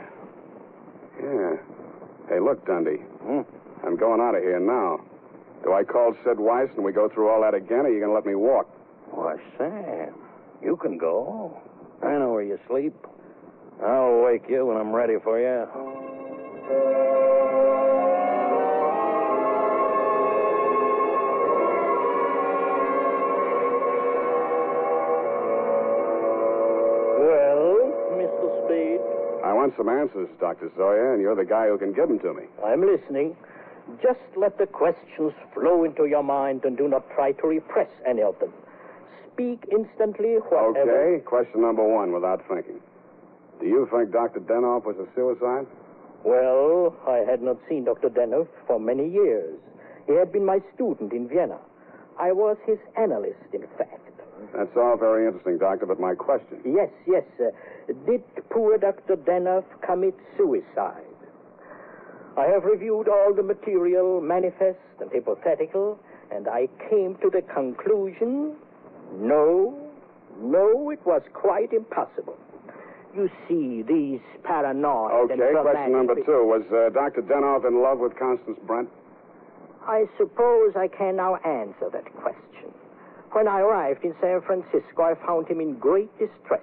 Yeah. 1.22 1.56
Hey, 2.30 2.40
look, 2.40 2.66
Dundy. 2.66 2.98
Hmm? 3.24 3.42
I'm 3.86 3.98
going 3.98 4.22
out 4.22 4.36
of 4.36 4.42
here 4.42 4.60
now. 4.60 5.02
Do 5.64 5.74
I 5.74 5.84
call 5.84 6.16
Sid 6.26 6.40
Wise 6.40 6.70
and 6.76 6.84
we 6.84 6.92
go 6.92 7.10
through 7.10 7.30
all 7.30 7.42
that 7.42 7.54
again, 7.54 7.80
or 7.80 7.88
are 7.88 7.94
you 7.94 8.00
going 8.00 8.10
to 8.12 8.16
let 8.16 8.26
me 8.26 8.36
walk? 8.36 8.68
Why, 9.12 9.36
Sam, 9.58 10.14
you 10.62 10.76
can 10.78 10.98
go. 10.98 11.62
I 12.02 12.18
know 12.18 12.32
where 12.32 12.44
you 12.44 12.60
sleep. 12.68 12.94
I'll 13.84 14.22
wake 14.24 14.44
you 14.50 14.66
when 14.66 14.78
I'm 14.78 14.92
ready 14.92 15.16
for 15.24 15.40
you. 15.40 15.68
Want 29.64 29.78
some 29.78 29.88
answers, 29.88 30.28
Dr. 30.42 30.70
Zoya, 30.76 31.14
and 31.14 31.22
you're 31.22 31.36
the 31.36 31.46
guy 31.46 31.68
who 31.68 31.78
can 31.78 31.94
give 31.94 32.10
them 32.10 32.20
to 32.20 32.34
me. 32.34 32.44
I'm 32.66 32.82
listening. 32.82 33.34
Just 34.02 34.20
let 34.36 34.58
the 34.58 34.68
questions 34.68 35.32
flow 35.54 35.86
into 35.86 36.06
your 36.06 36.24
mind 36.24 36.66
and 36.66 36.78
do 36.78 36.90
not 36.90 37.10
try 37.16 37.32
to 37.32 37.48
repress 37.48 37.88
any 38.06 38.22
of 38.22 38.38
them. 38.40 38.52
Speak 39.32 39.64
instantly, 39.72 40.36
whatever. 40.52 40.92
Okay, 40.92 41.24
question 41.24 41.62
number 41.62 41.88
one 41.88 42.12
without 42.12 42.44
thinking. 42.50 42.82
Do 43.62 43.66
you 43.66 43.88
think 43.90 44.12
Dr. 44.12 44.42
Denoff 44.42 44.84
was 44.84 44.98
a 45.00 45.08
suicide? 45.16 45.66
Well, 46.26 46.94
I 47.08 47.24
had 47.30 47.42
not 47.42 47.58
seen 47.70 47.86
Dr. 47.86 48.10
Denoff 48.10 48.48
for 48.68 48.82
many 48.82 49.08
years. 49.10 49.58
He 50.08 50.14
had 50.14 50.34
been 50.34 50.46
my 50.46 50.60
student 50.76 51.14
in 51.14 51.30
Vienna. 51.30 51.60
I 52.20 52.34
was 52.34 52.58
his 52.66 52.80
analyst, 52.98 53.48
in 53.54 53.66
fact. 53.78 54.03
That's 54.56 54.76
all 54.76 54.98
very 54.98 55.26
interesting, 55.26 55.58
Doctor, 55.58 55.86
but 55.86 56.00
my 56.00 56.16
question. 56.16 56.60
Yes, 56.66 56.90
yes. 57.08 57.24
Uh, 57.40 57.52
did 58.06 58.24
poor 58.50 58.78
Dr. 58.78 59.16
Denoff 59.18 59.66
commit 59.86 60.16
suicide? 60.38 61.04
I 62.36 62.46
have 62.46 62.64
reviewed 62.64 63.08
all 63.08 63.34
the 63.36 63.44
material, 63.44 64.20
manifest 64.20 64.80
and 65.00 65.12
hypothetical, 65.12 66.00
and 66.32 66.48
I 66.48 66.68
came 66.90 67.16
to 67.22 67.30
the 67.30 67.42
conclusion 67.54 68.56
no, 69.20 69.78
no, 70.42 70.90
it 70.90 71.00
was 71.06 71.22
quite 71.34 71.72
impossible. 71.72 72.38
You 73.16 73.30
see, 73.48 73.84
these 73.84 74.22
paranoid 74.44 75.30
and 75.30 75.40
Okay, 75.40 75.52
question 75.62 75.92
number 75.92 76.16
two. 76.16 76.46
Was 76.50 76.64
uh, 76.74 76.90
Dr. 76.90 77.22
Denoff 77.22 77.68
in 77.68 77.82
love 77.82 78.00
with 78.00 78.18
Constance 78.18 78.58
Brent? 78.66 78.90
I 79.86 80.06
suppose 80.18 80.74
I 80.76 80.88
can 80.88 81.18
now 81.18 81.36
answer 81.36 81.90
that 81.92 82.06
question. 82.16 82.73
When 83.34 83.48
I 83.48 83.62
arrived 83.62 84.04
in 84.06 84.14
San 84.22 84.42
Francisco, 84.42 85.02
I 85.02 85.16
found 85.26 85.48
him 85.48 85.60
in 85.60 85.76
great 85.80 86.12
distress. 86.20 86.62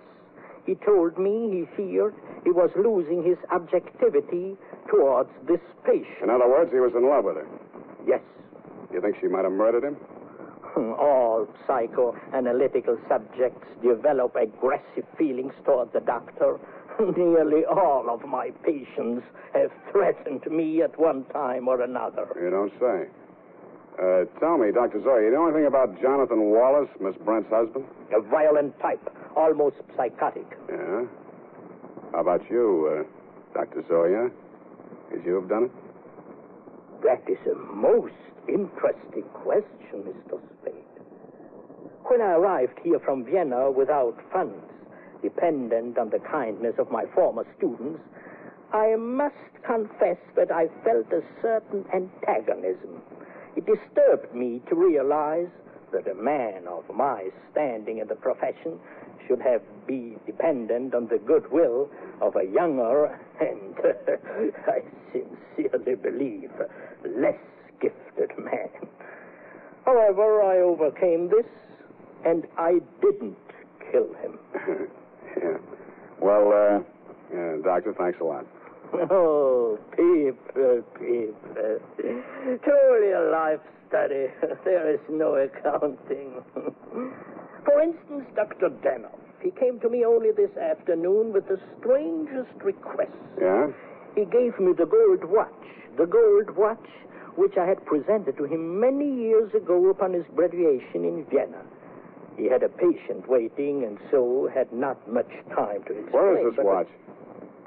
He 0.67 0.77
told 0.77 1.19
me 1.19 1.51
he 1.51 1.77
feared 1.77 2.15
he 2.45 2.51
was 2.51 2.71
losing 2.77 3.25
his 3.25 3.39
objectivity 3.51 4.57
towards 4.89 5.31
this 5.49 5.61
patient. 5.85 6.23
In 6.23 6.31
other 6.31 6.49
words, 6.49 6.71
he 6.73 6.79
was 6.79 6.93
in 6.95 7.09
love 7.09 7.25
with 7.25 7.37
her. 7.37 7.47
Yes, 8.07 8.21
You 8.93 9.01
think 9.01 9.17
she 9.21 9.27
might 9.27 9.45
have 9.45 9.53
murdered 9.53 9.85
him? 9.85 9.95
Hmm, 9.95 10.93
all 10.93 11.49
psychoanalytical 11.67 12.97
subjects 13.09 13.67
develop 13.83 14.37
aggressive 14.37 15.05
feelings 15.19 15.53
toward 15.65 15.93
the 15.93 16.01
doctor. 16.01 16.59
Nearly 17.17 17.65
all 17.65 18.09
of 18.09 18.25
my 18.29 18.51
patients 18.65 19.25
have 19.55 19.71
threatened 19.91 20.47
me 20.47 20.83
at 20.83 20.97
one 20.99 21.25
time 21.33 21.67
or 21.67 21.81
another. 21.81 22.29
You 22.41 22.51
don't 22.51 22.73
say. 22.79 23.09
Uh, 24.01 24.25
tell 24.41 24.57
me, 24.57 24.73
Dr. 24.73 25.03
Zoya, 25.05 25.25
you 25.29 25.31
know 25.31 25.45
anything 25.47 25.67
about 25.67 26.01
Jonathan 26.01 26.49
Wallace, 26.49 26.89
Miss 27.01 27.15
Brent's 27.23 27.51
husband? 27.51 27.85
A 28.17 28.21
violent 28.23 28.73
type, 28.81 29.01
almost 29.37 29.77
psychotic. 29.95 30.47
Yeah. 30.71 31.05
How 32.13 32.21
about 32.21 32.41
you, 32.49 33.05
uh, 33.05 33.53
Dr. 33.53 33.85
Zoya? 33.89 34.31
Could 35.11 35.25
you 35.27 35.35
have 35.35 35.51
done 35.51 35.65
it? 35.65 35.73
That 37.05 37.29
is 37.31 37.39
a 37.47 37.55
most 37.75 38.15
interesting 38.49 39.25
question, 39.35 40.09
Mr. 40.09 40.41
Spade. 40.63 40.75
When 42.05 42.23
I 42.23 42.33
arrived 42.33 42.79
here 42.83 43.01
from 43.01 43.25
Vienna 43.25 43.71
without 43.71 44.17
funds, 44.33 44.65
dependent 45.23 45.99
on 45.99 46.09
the 46.09 46.21
kindness 46.21 46.75
of 46.79 46.91
my 46.91 47.05
former 47.15 47.45
students, 47.59 48.01
I 48.73 48.97
must 48.97 49.37
confess 49.67 50.17
that 50.37 50.51
I 50.51 50.69
felt 50.85 51.13
a 51.13 51.23
certain 51.43 51.85
antagonism. 51.93 53.03
It 53.61 53.67
disturbed 53.67 54.35
me 54.35 54.63
to 54.71 54.75
realize 54.75 55.51
that 55.93 56.09
a 56.09 56.15
man 56.15 56.67
of 56.67 56.83
my 56.95 57.29
standing 57.53 57.99
in 57.99 58.09
the 58.09 58.15
profession 58.15 58.81
should 59.29 59.43
have 59.43 59.61
be 59.87 60.17
dependent 60.25 60.95
on 60.95 61.09
the 61.09 61.19
goodwill 61.19 61.91
of 62.23 62.37
a 62.37 62.45
younger 62.45 63.21
and, 63.39 63.77
I 64.67 64.81
sincerely 65.13 65.95
believe, 65.95 66.51
less 67.05 67.37
gifted 67.83 68.31
man. 68.39 68.71
However, 69.85 70.43
I 70.43 70.61
overcame 70.61 71.29
this, 71.29 71.47
and 72.25 72.47
I 72.57 72.81
didn't 73.03 73.37
kill 73.93 74.09
him. 74.23 74.39
yeah. 75.37 75.59
Well, 76.19 76.49
uh, 76.49 76.81
yeah, 77.35 77.57
Doctor, 77.63 77.93
thanks 77.93 78.21
a 78.21 78.25
lot. 78.25 78.47
Oh, 78.93 79.79
people, 79.93 80.83
people. 80.99 81.79
Truly 82.65 83.13
a 83.13 83.31
life 83.31 83.61
study. 83.89 84.27
There 84.65 84.95
is 84.95 85.01
no 85.09 85.35
accounting. 85.35 86.43
For 87.65 87.81
instance, 87.83 88.27
Dr. 88.35 88.71
Denoff. 88.83 89.19
He 89.43 89.51
came 89.53 89.81
to 89.81 89.89
me 89.89 90.05
only 90.05 90.31
this 90.33 90.55
afternoon 90.57 91.33
with 91.33 91.49
the 91.49 91.59
strangest 91.79 92.55
request. 92.63 93.11
Yeah? 93.41 93.69
He 94.15 94.25
gave 94.25 94.59
me 94.61 94.73
the 94.77 94.87
gold 94.87 95.25
watch, 95.25 95.65
the 95.97 96.07
gold 96.07 96.57
watch 96.57 96.87
which 97.37 97.57
I 97.57 97.67
had 97.67 97.85
presented 97.87 98.37
to 98.37 98.45
him 98.45 98.81
many 98.81 99.07
years 99.07 99.53
ago 99.55 99.89
upon 99.89 100.13
his 100.13 100.25
graduation 100.35 101.05
in 101.05 101.25
Vienna. 101.31 101.63
He 102.37 102.47
had 102.47 102.63
a 102.63 102.69
patient 102.69 103.29
waiting, 103.29 103.85
and 103.85 103.99
so 104.11 104.49
had 104.55 104.73
not 104.73 104.97
much 105.11 105.31
time 105.55 105.83
to 105.85 105.93
explain. 105.93 106.13
Where 106.13 106.49
is 106.49 106.57
this 106.57 106.65
watch? 106.65 106.89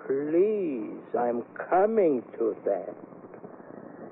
Please, 0.06 1.00
I'm 1.18 1.44
coming 1.70 2.24
to 2.38 2.56
that. 2.66 2.94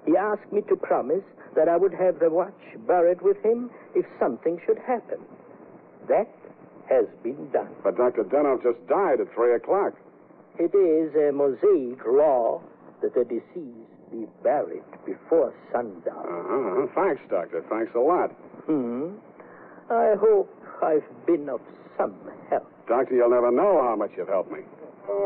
He 0.05 0.17
asked 0.17 0.51
me 0.51 0.61
to 0.69 0.75
promise 0.75 1.23
that 1.55 1.67
I 1.67 1.77
would 1.77 1.93
have 1.93 2.19
the 2.19 2.29
watch 2.29 2.59
buried 2.87 3.21
with 3.21 3.37
him 3.43 3.69
if 3.93 4.05
something 4.19 4.59
should 4.65 4.79
happen. 4.79 5.19
That 6.07 6.29
has 6.89 7.05
been 7.23 7.49
done. 7.51 7.69
But 7.83 7.97
Dr. 7.97 8.23
Denoff 8.23 8.63
just 8.63 8.85
died 8.87 9.19
at 9.21 9.33
3 9.33 9.55
o'clock. 9.55 9.93
It 10.57 10.75
is 10.75 11.15
a 11.15 11.31
Mosaic 11.31 12.05
law 12.05 12.61
that 13.01 13.13
the 13.13 13.23
deceased 13.23 13.91
be 14.11 14.27
buried 14.43 14.83
before 15.05 15.53
sundown. 15.71 16.25
Uh-huh. 16.27 16.87
Thanks, 16.93 17.21
Doctor. 17.29 17.63
Thanks 17.69 17.91
a 17.95 17.99
lot. 17.99 18.31
Hmm. 18.67 19.15
I 19.89 20.15
hope 20.19 20.53
I've 20.83 21.03
been 21.25 21.49
of 21.49 21.61
some 21.97 22.15
help. 22.49 22.69
Doctor, 22.87 23.15
you'll 23.15 23.29
never 23.29 23.51
know 23.51 23.81
how 23.81 23.95
much 23.95 24.11
you've 24.17 24.27
helped 24.27 24.51
me. 24.51 24.59
Who 25.11 25.17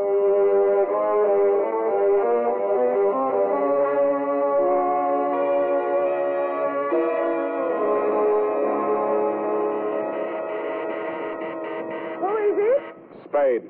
is 12.37 12.57
it? 12.57 12.81
Spade. 13.29 13.69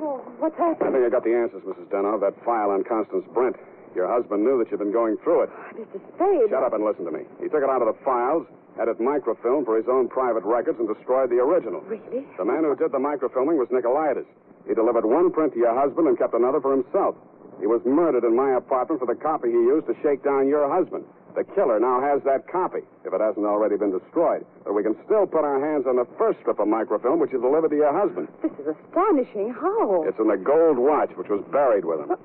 Oh, 0.00 0.22
what's 0.38 0.54
I 0.58 0.62
happened? 0.64 0.92
think 0.92 1.04
I 1.06 1.08
got 1.08 1.24
the 1.24 1.34
answers, 1.34 1.62
Mrs. 1.62 1.86
Denoff. 1.88 2.20
That 2.20 2.34
file 2.44 2.70
on 2.70 2.84
Constance 2.84 3.24
Brent. 3.34 3.56
Your 3.94 4.08
husband 4.08 4.44
knew 4.44 4.58
that 4.58 4.70
you'd 4.70 4.80
been 4.80 4.92
going 4.92 5.16
through 5.22 5.42
it. 5.42 5.50
Mr. 5.76 6.00
Spade. 6.16 6.48
Shut 6.50 6.62
up 6.62 6.72
and 6.72 6.84
listen 6.84 7.04
to 7.04 7.12
me. 7.12 7.24
He 7.40 7.48
took 7.48 7.62
it 7.62 7.68
out 7.68 7.82
of 7.82 7.88
the 7.88 7.98
files, 8.04 8.46
had 8.76 8.88
it 8.88 8.98
microfilmed 8.98 9.66
for 9.66 9.76
his 9.76 9.86
own 9.88 10.08
private 10.08 10.44
records, 10.44 10.78
and 10.80 10.88
destroyed 10.88 11.28
the 11.30 11.40
original. 11.40 11.80
Really? 11.82 12.24
The 12.38 12.44
man 12.44 12.64
who 12.64 12.74
did 12.74 12.92
the 12.92 12.98
microfilming 12.98 13.58
was 13.60 13.68
Nicolaitis. 13.68 14.24
He 14.66 14.74
delivered 14.74 15.04
one 15.04 15.30
print 15.30 15.52
to 15.54 15.58
your 15.58 15.74
husband 15.74 16.08
and 16.08 16.16
kept 16.16 16.34
another 16.34 16.60
for 16.60 16.72
himself. 16.72 17.16
He 17.60 17.66
was 17.66 17.84
murdered 17.84 18.24
in 18.24 18.34
my 18.34 18.56
apartment 18.56 19.00
for 19.00 19.06
the 19.06 19.18
copy 19.18 19.48
he 19.50 19.60
used 19.70 19.86
to 19.86 19.94
shake 20.02 20.24
down 20.24 20.48
your 20.48 20.68
husband. 20.72 21.04
The 21.34 21.44
killer 21.44 21.80
now 21.80 22.00
has 22.00 22.22
that 22.24 22.46
copy, 22.48 22.80
if 23.04 23.12
it 23.12 23.20
hasn't 23.20 23.46
already 23.46 23.76
been 23.76 23.90
destroyed. 23.90 24.44
But 24.64 24.74
we 24.74 24.82
can 24.82 24.96
still 25.04 25.26
put 25.26 25.44
our 25.44 25.60
hands 25.60 25.86
on 25.86 25.96
the 25.96 26.06
first 26.18 26.40
strip 26.40 26.60
of 26.60 26.68
microfilm, 26.68 27.20
which 27.20 27.32
you 27.32 27.40
delivered 27.40 27.70
to 27.70 27.76
your 27.76 27.92
husband. 27.92 28.28
This 28.42 28.52
is 28.60 28.76
astonishing. 28.76 29.52
How? 29.52 30.04
It's 30.04 30.18
in 30.18 30.28
the 30.28 30.36
gold 30.36 30.76
watch, 30.76 31.10
which 31.16 31.28
was 31.28 31.42
buried 31.50 31.84
with 31.84 32.00
him. 32.00 32.16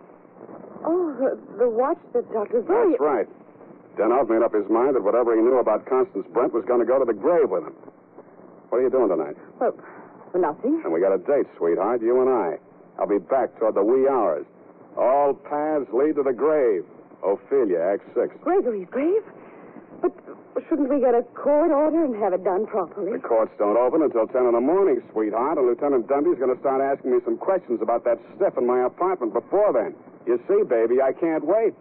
Oh, 0.86 1.14
the, 1.20 1.58
the 1.58 1.70
watch 1.70 1.98
that 2.14 2.32
Dr. 2.32 2.64
Zoya... 2.66 2.90
That's 2.92 3.02
right. 3.02 3.28
Denoff 3.98 4.30
made 4.30 4.44
up 4.44 4.54
his 4.54 4.70
mind 4.70 4.96
that 4.96 5.04
whatever 5.04 5.36
he 5.36 5.42
knew 5.42 5.58
about 5.58 5.86
Constance 5.86 6.28
Brent 6.34 6.54
was 6.54 6.64
going 6.66 6.80
to 6.80 6.86
go 6.86 7.00
to 7.00 7.06
the 7.06 7.14
grave 7.14 7.50
with 7.50 7.64
him. 7.64 7.74
What 8.70 8.80
are 8.80 8.82
you 8.82 8.90
doing 8.90 9.10
tonight? 9.10 9.36
Well, 9.60 9.74
nothing. 10.36 10.82
And 10.84 10.94
we 10.94 11.00
got 11.00 11.14
a 11.14 11.18
date, 11.18 11.48
sweetheart, 11.58 12.02
you 12.02 12.22
and 12.22 12.30
I. 12.30 12.58
I'll 13.00 13.08
be 13.08 13.18
back 13.18 13.58
toward 13.58 13.76
the 13.76 13.84
wee 13.84 14.08
hours. 14.08 14.46
All 14.98 15.34
paths 15.34 15.88
lead 15.94 16.16
to 16.16 16.24
the 16.24 16.34
grave. 16.34 16.84
Ophelia, 17.24 17.80
Act 17.82 18.04
6. 18.14 18.36
Gregory's 18.42 18.88
grave? 18.90 19.24
But 20.02 20.14
shouldn't 20.70 20.90
we 20.90 21.00
get 21.00 21.16
a 21.16 21.24
court 21.34 21.72
order 21.72 22.06
and 22.06 22.16
have 22.16 22.34
it 22.34 22.44
done 22.44 22.66
properly? 22.68 23.14
The 23.14 23.20
courts 23.20 23.52
don't 23.58 23.78
open 23.78 24.02
until 24.02 24.28
10 24.28 24.46
in 24.46 24.54
the 24.54 24.62
morning, 24.62 25.02
sweetheart, 25.12 25.58
and 25.58 25.68
Lieutenant 25.68 26.08
Dundy's 26.08 26.38
going 26.38 26.54
to 26.54 26.60
start 26.60 26.82
asking 26.82 27.12
me 27.12 27.20
some 27.24 27.38
questions 27.38 27.82
about 27.82 28.04
that 28.06 28.20
stiff 28.36 28.58
in 28.58 28.66
my 28.66 28.86
apartment 28.86 29.34
before 29.34 29.74
then. 29.74 29.96
You 30.26 30.40
see, 30.48 30.64
baby, 30.64 31.02
I 31.02 31.14
can't 31.14 31.46
wait. 31.46 31.74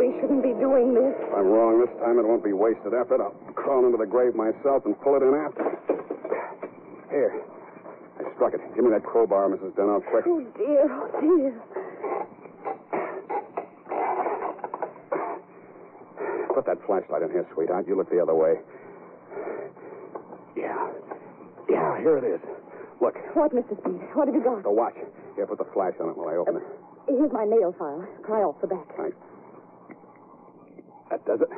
We 0.00 0.16
shouldn't 0.20 0.40
be 0.42 0.56
doing 0.56 0.96
this. 0.96 1.12
If 1.28 1.32
I'm 1.36 1.46
wrong 1.52 1.76
this 1.84 1.92
time, 2.00 2.16
it 2.18 2.24
won't 2.24 2.42
be 2.42 2.56
wasted 2.56 2.96
effort. 2.96 3.20
I'll 3.20 3.36
crawl 3.52 3.84
into 3.84 3.98
the 4.00 4.08
grave 4.08 4.32
myself 4.34 4.88
and 4.88 4.96
pull 5.04 5.16
it 5.16 5.22
in 5.22 5.36
after. 5.36 5.76
Here. 7.12 7.36
I 8.16 8.24
struck 8.34 8.54
it. 8.56 8.60
Give 8.74 8.84
me 8.84 8.90
that 8.96 9.04
crowbar, 9.04 9.48
Mrs. 9.52 9.76
Denoff, 9.76 10.00
quick. 10.08 10.24
Oh, 10.26 10.40
dear, 10.56 10.88
oh, 10.88 11.20
dear. 11.20 11.52
Put 16.54 16.64
that 16.66 16.78
flashlight 16.86 17.22
in 17.22 17.30
here, 17.30 17.46
sweetheart. 17.54 17.86
You 17.86 17.96
look 17.96 18.08
the 18.10 18.20
other 18.20 18.34
way. 18.34 18.56
Yeah. 20.56 20.90
Yeah, 21.68 21.98
here 22.00 22.16
it 22.18 22.24
is. 22.24 22.40
Look, 23.00 23.16
What, 23.36 23.52
Mr. 23.52 23.76
Speed? 23.80 24.00
What 24.16 24.28
have 24.28 24.34
you 24.34 24.42
got? 24.42 24.62
the 24.62 24.70
watch. 24.70 24.96
Here, 25.36 25.46
put 25.46 25.58
the 25.58 25.68
flash 25.72 25.94
on 26.00 26.10
it 26.10 26.16
while 26.16 26.28
I 26.28 26.36
open 26.36 26.56
it. 26.56 26.62
Here's 27.08 27.32
my 27.32 27.44
nail 27.44 27.74
file. 27.78 28.06
Pry 28.22 28.40
off 28.42 28.60
the 28.60 28.66
back. 28.66 28.84
Thanks. 28.96 29.16
That 31.26 31.38
does 31.38 31.40
it. 31.42 31.50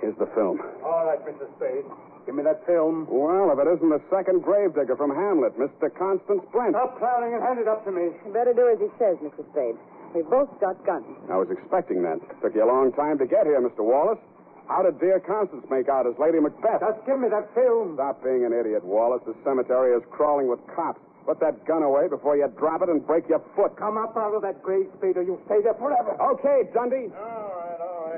Here's 0.00 0.16
the 0.18 0.26
film. 0.34 0.60
All 0.84 1.06
right, 1.06 1.20
Mr. 1.24 1.48
Spade. 1.56 1.84
Give 2.26 2.34
me 2.34 2.42
that 2.42 2.66
film. 2.66 3.06
Well, 3.08 3.54
if 3.54 3.58
it 3.62 3.68
isn't 3.78 3.88
the 3.88 4.02
second 4.10 4.42
gravedigger 4.42 4.96
from 4.96 5.14
Hamlet, 5.14 5.56
Mr. 5.56 5.88
Constance 5.94 6.42
Brent. 6.50 6.74
Stop 6.74 6.98
clowning 6.98 7.34
and 7.34 7.42
hand 7.42 7.58
it 7.58 7.68
up 7.68 7.84
to 7.86 7.92
me. 7.92 8.10
You 8.26 8.32
better 8.34 8.52
do 8.52 8.66
as 8.68 8.78
he 8.82 8.90
says, 8.98 9.16
Mr. 9.22 9.46
Spade. 9.54 9.78
We've 10.14 10.26
both 10.28 10.50
got 10.60 10.74
guns. 10.84 11.06
I 11.30 11.36
was 11.38 11.48
expecting 11.50 12.02
that. 12.02 12.18
Took 12.42 12.54
you 12.54 12.64
a 12.64 12.68
long 12.68 12.92
time 12.92 13.18
to 13.18 13.26
get 13.26 13.46
here, 13.46 13.60
Mr. 13.62 13.86
Wallace. 13.86 14.18
How 14.66 14.82
did 14.82 14.98
dear 14.98 15.20
Constance 15.22 15.64
make 15.70 15.88
out 15.88 16.06
as 16.10 16.18
Lady 16.18 16.40
Macbeth? 16.42 16.82
Just 16.82 17.06
give 17.06 17.20
me 17.20 17.28
that 17.30 17.54
film. 17.54 17.94
Stop 17.94 18.22
being 18.24 18.44
an 18.44 18.52
idiot, 18.52 18.82
Wallace. 18.82 19.22
The 19.24 19.34
cemetery 19.44 19.94
is 19.94 20.02
crawling 20.10 20.48
with 20.50 20.58
cops. 20.74 20.98
Put 21.26 21.38
that 21.40 21.64
gun 21.66 21.82
away 21.82 22.06
before 22.08 22.36
you 22.36 22.46
drop 22.58 22.82
it 22.82 22.88
and 22.88 23.04
break 23.06 23.28
your 23.28 23.42
foot. 23.54 23.76
Come 23.76 23.98
up 23.98 24.16
out 24.16 24.34
of 24.34 24.42
that 24.42 24.62
grave, 24.62 24.86
Spade, 24.98 25.16
or 25.16 25.22
you'll 25.22 25.42
stay 25.46 25.62
there 25.62 25.74
forever. 25.74 26.14
Okay, 26.18 26.70
Dundy. 26.74 27.10
All 27.14 27.45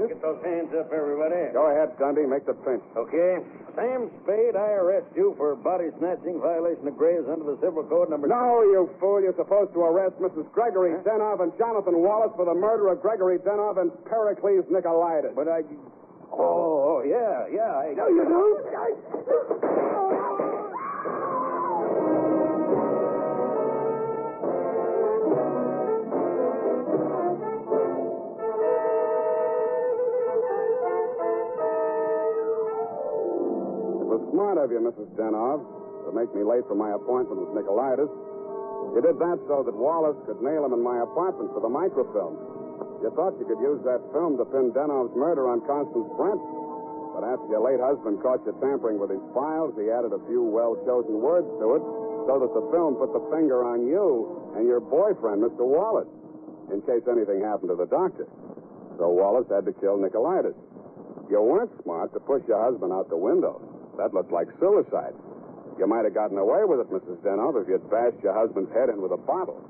Get 0.07 0.23
those 0.23 0.39
hands 0.45 0.71
up, 0.79 0.93
everybody. 0.93 1.51
Go 1.53 1.67
ahead, 1.67 1.99
Dundy. 1.99 2.23
Make 2.29 2.47
the 2.47 2.55
pinch. 2.55 2.83
Okay. 2.95 3.43
Sam 3.75 4.11
Spade, 4.23 4.55
I 4.55 4.79
arrest 4.79 5.07
you 5.17 5.35
for 5.37 5.57
body 5.57 5.91
snatching, 5.99 6.39
violation 6.39 6.87
of 6.87 6.97
graves 6.97 7.27
under 7.27 7.45
the 7.45 7.59
Civil 7.59 7.83
Code 7.85 8.11
number. 8.11 8.29
No, 8.29 8.63
you 8.63 8.91
fool. 9.01 9.21
You're 9.23 9.35
supposed 9.35 9.73
to 9.75 9.81
arrest 9.83 10.19
Mrs. 10.23 10.51
Gregory 10.53 10.95
Denov 11.03 11.43
and 11.43 11.53
Jonathan 11.59 11.99
Wallace 11.99 12.33
for 12.37 12.45
the 12.45 12.55
murder 12.55 12.89
of 12.89 13.03
Gregory 13.03 13.39
Denov 13.39 13.81
and 13.81 13.91
Pericles 14.05 14.65
Nicolaitis. 14.71 15.35
But 15.35 15.49
I. 15.49 15.63
Oh, 16.31 17.01
oh, 17.01 17.03
yeah, 17.03 17.47
yeah. 17.51 17.75
I... 17.75 17.95
No, 17.95 18.07
you 18.09 18.23
don't. 18.23 18.61
It 18.61 18.95
of 34.57 34.73
you, 34.73 34.81
Mrs. 34.81 35.13
Denov, 35.19 35.61
to 36.07 36.11
make 36.17 36.33
me 36.33 36.41
late 36.41 36.65
for 36.65 36.79
my 36.79 36.97
appointment 36.97 37.37
with 37.45 37.53
Nicolaitis. 37.53 38.09
You 38.97 39.01
did 39.05 39.21
that 39.21 39.37
so 39.45 39.61
that 39.61 39.77
Wallace 39.77 40.17
could 40.25 40.41
nail 40.41 40.65
him 40.65 40.73
in 40.73 40.81
my 40.81 41.05
apartment 41.05 41.53
for 41.53 41.61
the 41.61 41.69
microfilm. 41.69 42.39
You 43.05 43.13
thought 43.13 43.37
you 43.37 43.45
could 43.45 43.61
use 43.61 43.85
that 43.85 44.01
film 44.17 44.41
to 44.41 44.49
pin 44.49 44.73
Denov's 44.73 45.13
murder 45.13 45.53
on 45.53 45.61
Constance 45.69 46.09
Brent. 46.17 46.41
But 47.13 47.29
after 47.29 47.47
your 47.53 47.61
late 47.61 47.83
husband 47.83 48.23
caught 48.25 48.41
you 48.49 48.57
tampering 48.63 48.97
with 48.97 49.13
his 49.13 49.21
files, 49.37 49.77
he 49.77 49.93
added 49.93 50.17
a 50.17 50.23
few 50.31 50.41
well 50.41 50.79
chosen 50.89 51.21
words 51.21 51.51
to 51.61 51.67
it 51.77 51.85
so 52.25 52.41
that 52.41 52.53
the 52.57 52.65
film 52.73 52.97
put 52.97 53.13
the 53.13 53.25
finger 53.29 53.67
on 53.69 53.85
you 53.85 54.55
and 54.57 54.65
your 54.65 54.81
boyfriend, 54.81 55.45
Mr. 55.45 55.69
Wallace, 55.69 56.09
in 56.73 56.81
case 56.89 57.05
anything 57.05 57.45
happened 57.45 57.69
to 57.69 57.77
the 57.77 57.91
doctor. 57.91 58.25
So 58.97 59.13
Wallace 59.13 59.51
had 59.53 59.69
to 59.69 59.75
kill 59.77 59.99
Nicolaitis. 60.01 60.57
You 61.29 61.43
weren't 61.43 61.71
smart 61.85 62.13
to 62.15 62.21
push 62.21 62.43
your 62.49 62.63
husband 62.63 62.93
out 62.93 63.11
the 63.11 63.17
window. 63.21 63.61
That 63.99 64.15
looked 64.15 64.31
like 64.31 64.47
suicide. 64.61 65.13
You 65.77 65.87
might 65.87 66.05
have 66.07 66.15
gotten 66.15 66.39
away 66.39 66.63
with 66.63 66.79
it, 66.81 66.89
Mrs. 66.91 67.19
Denov, 67.27 67.61
if 67.61 67.69
you'd 67.69 67.91
bashed 67.91 68.23
your 68.23 68.33
husband's 68.33 68.71
head 68.73 68.89
in 68.89 69.03
with 69.03 69.11
a 69.11 69.17
bottle. 69.19 69.61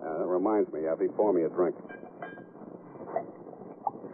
Uh, 0.00 0.16
that 0.18 0.26
reminds 0.26 0.72
me, 0.72 0.86
Effie, 0.88 1.08
pour 1.08 1.32
me 1.32 1.42
a 1.44 1.48
drink. 1.48 1.76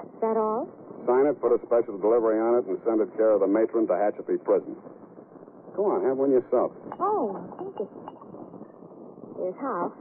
Is 0.02 0.20
that 0.20 0.36
all? 0.36 0.68
Sign 1.06 1.26
it, 1.26 1.40
put 1.40 1.52
a 1.54 1.58
special 1.66 1.96
delivery 1.98 2.40
on 2.42 2.58
it, 2.58 2.66
and 2.66 2.78
send 2.84 3.00
it 3.00 3.16
care 3.16 3.30
of 3.30 3.40
the 3.40 3.46
matron 3.46 3.86
to 3.86 3.92
Tehachapi 3.94 4.42
Prison. 4.42 4.74
Go 5.76 5.84
on, 5.94 6.02
have 6.02 6.16
one 6.16 6.32
yourself. 6.32 6.72
Oh, 6.98 7.38
thank 7.58 7.78
you. 7.78 7.88
Here's 9.38 9.54
how. 9.62 9.92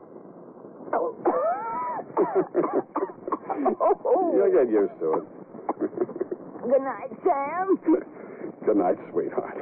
You'll 4.34 4.52
get 4.52 4.70
used 4.74 4.98
to 5.00 5.14
it. 5.22 5.26
Good 6.66 6.82
night, 6.82 7.14
Sam. 7.22 7.78
Good 8.66 8.78
night, 8.78 8.98
sweetheart. 9.12 9.62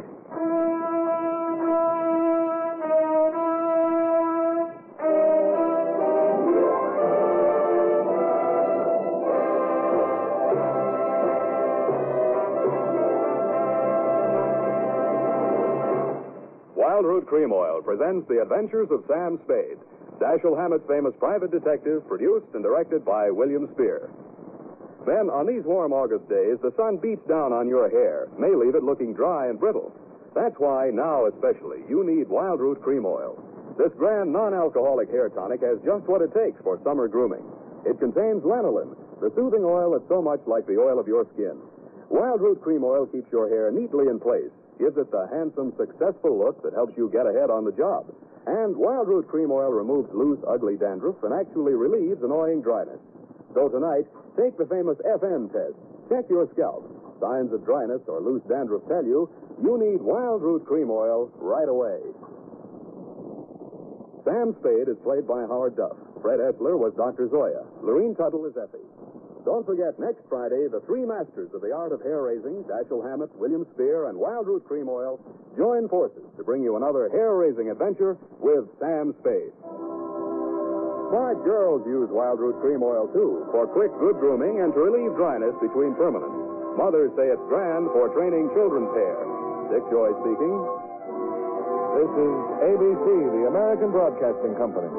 Wildroot 16.78 17.26
Cream 17.28 17.52
Oil 17.52 17.82
presents 17.84 18.26
The 18.30 18.42
Adventures 18.42 18.88
of 18.90 19.04
Sam 19.10 19.38
Spade, 19.44 19.78
Dashiell 20.20 20.58
Hammett's 20.58 20.88
famous 20.88 21.14
private 21.20 21.52
detective, 21.52 22.08
produced 22.08 22.46
and 22.54 22.64
directed 22.64 23.04
by 23.04 23.30
William 23.32 23.68
Spier. 23.74 24.10
Then, 25.06 25.30
on 25.30 25.48
these 25.48 25.64
warm 25.64 25.92
August 25.92 26.30
days, 26.30 26.58
the 26.64 26.74
sun 26.78 26.98
beats 26.98 27.26
down 27.28 27.52
on 27.52 27.68
your 27.68 27.90
hair, 27.90 28.28
may 28.40 28.56
leave 28.56 28.76
it 28.76 28.84
looking 28.84 29.14
dry 29.14 29.48
and 29.48 29.60
brittle. 29.60 29.92
That's 30.34 30.56
why, 30.58 30.90
now 30.92 31.28
especially, 31.28 31.84
you 31.90 32.04
need 32.04 32.28
Wildroot 32.28 32.82
Cream 32.82 33.06
Oil. 33.06 33.38
This 33.78 33.92
grand 33.98 34.32
non 34.32 34.54
alcoholic 34.54 35.10
hair 35.10 35.30
tonic 35.30 35.62
has 35.62 35.80
just 35.84 36.06
what 36.06 36.22
it 36.22 36.34
takes 36.34 36.62
for 36.64 36.80
summer 36.84 37.08
grooming. 37.08 37.44
It 37.86 38.00
contains 38.00 38.44
lanolin, 38.44 38.96
the 39.20 39.32
soothing 39.36 39.66
oil 39.66 39.92
that's 39.92 40.08
so 40.08 40.22
much 40.22 40.40
like 40.48 40.66
the 40.68 40.80
oil 40.80 41.00
of 41.00 41.08
your 41.08 41.28
skin. 41.34 41.60
Wildroot 42.12 42.62
Cream 42.62 42.84
Oil 42.84 43.08
keeps 43.08 43.32
your 43.32 43.50
hair 43.50 43.72
neatly 43.72 44.08
in 44.08 44.20
place, 44.20 44.52
gives 44.80 44.98
it 44.98 45.10
the 45.12 45.28
handsome, 45.34 45.74
successful 45.76 46.38
look 46.38 46.62
that 46.64 46.74
helps 46.74 46.96
you 46.96 47.10
get 47.10 47.26
ahead 47.26 47.50
on 47.50 47.66
the 47.66 47.72
job. 47.72 48.08
And 48.46 48.76
Wildroot 48.76 49.28
Cream 49.28 49.52
Oil 49.52 49.72
removes 49.72 50.14
loose, 50.14 50.40
ugly 50.48 50.78
dandruff 50.78 51.24
and 51.24 51.34
actually 51.34 51.74
relieves 51.74 52.22
annoying 52.22 52.62
dryness. 52.62 53.00
So 53.54 53.70
tonight, 53.70 54.06
take 54.38 54.58
the 54.58 54.66
famous 54.66 54.98
FM 55.06 55.52
test. 55.52 55.78
Check 56.10 56.26
your 56.30 56.50
scalp. 56.54 56.90
Signs 57.22 57.54
of 57.54 57.64
dryness 57.66 58.02
or 58.08 58.20
loose 58.20 58.44
dandruff 58.50 58.84
tell 58.88 59.06
you 59.06 59.30
you 59.62 59.78
need 59.78 60.00
Wildroot 60.02 60.66
Cream 60.66 60.90
Oil 60.90 61.32
right 61.38 61.70
away. 61.70 62.00
Sam 64.26 64.56
Spade 64.60 64.88
is 64.88 64.98
played 65.04 65.28
by 65.28 65.42
Howard 65.44 65.76
Duff. 65.76 65.98
Fred 66.22 66.40
Essler 66.40 66.80
was 66.80 66.94
Dr. 66.96 67.28
Zoya. 67.28 67.68
Lurene 67.84 68.16
Tuttle 68.16 68.46
is 68.46 68.56
Effie. 68.56 68.84
Don't 69.44 69.66
forget, 69.66 70.00
next 70.00 70.24
Friday, 70.30 70.72
the 70.72 70.80
three 70.88 71.04
masters 71.04 71.52
of 71.54 71.60
the 71.60 71.76
art 71.76 71.92
of 71.92 72.02
hair 72.02 72.22
raising, 72.24 72.64
Dashiell 72.64 73.04
Hammett, 73.04 73.36
William 73.36 73.68
Spier, 73.74 74.08
and 74.08 74.18
Wildroot 74.18 74.64
Cream 74.64 74.88
Oil, 74.88 75.20
join 75.58 75.90
forces 75.90 76.24
to 76.38 76.44
bring 76.44 76.64
you 76.64 76.78
another 76.78 77.10
hair 77.10 77.36
raising 77.36 77.70
adventure 77.70 78.18
with 78.40 78.64
Sam 78.80 79.14
Spade. 79.20 79.52
Smart 81.14 81.46
girls 81.46 81.86
use 81.86 82.10
Wildroot 82.10 82.58
Cream 82.58 82.82
Oil, 82.82 83.06
too, 83.14 83.46
for 83.54 83.70
quick, 83.70 83.94
good 84.02 84.18
grooming 84.18 84.66
and 84.66 84.74
to 84.74 84.80
relieve 84.82 85.14
dryness 85.14 85.54
between 85.62 85.94
permanents. 85.94 86.34
Mothers 86.74 87.14
say 87.14 87.30
it's 87.30 87.46
grand 87.54 87.86
for 87.94 88.10
training 88.18 88.50
children's 88.58 88.90
hair. 88.98 89.22
Dick 89.70 89.86
Joy 89.94 90.10
speaking. 90.26 90.58
This 92.02 92.10
is 92.18 92.34
ABC, 92.66 93.06
the 93.30 93.46
American 93.46 93.94
Broadcasting 93.94 94.58
Company. 94.58 94.90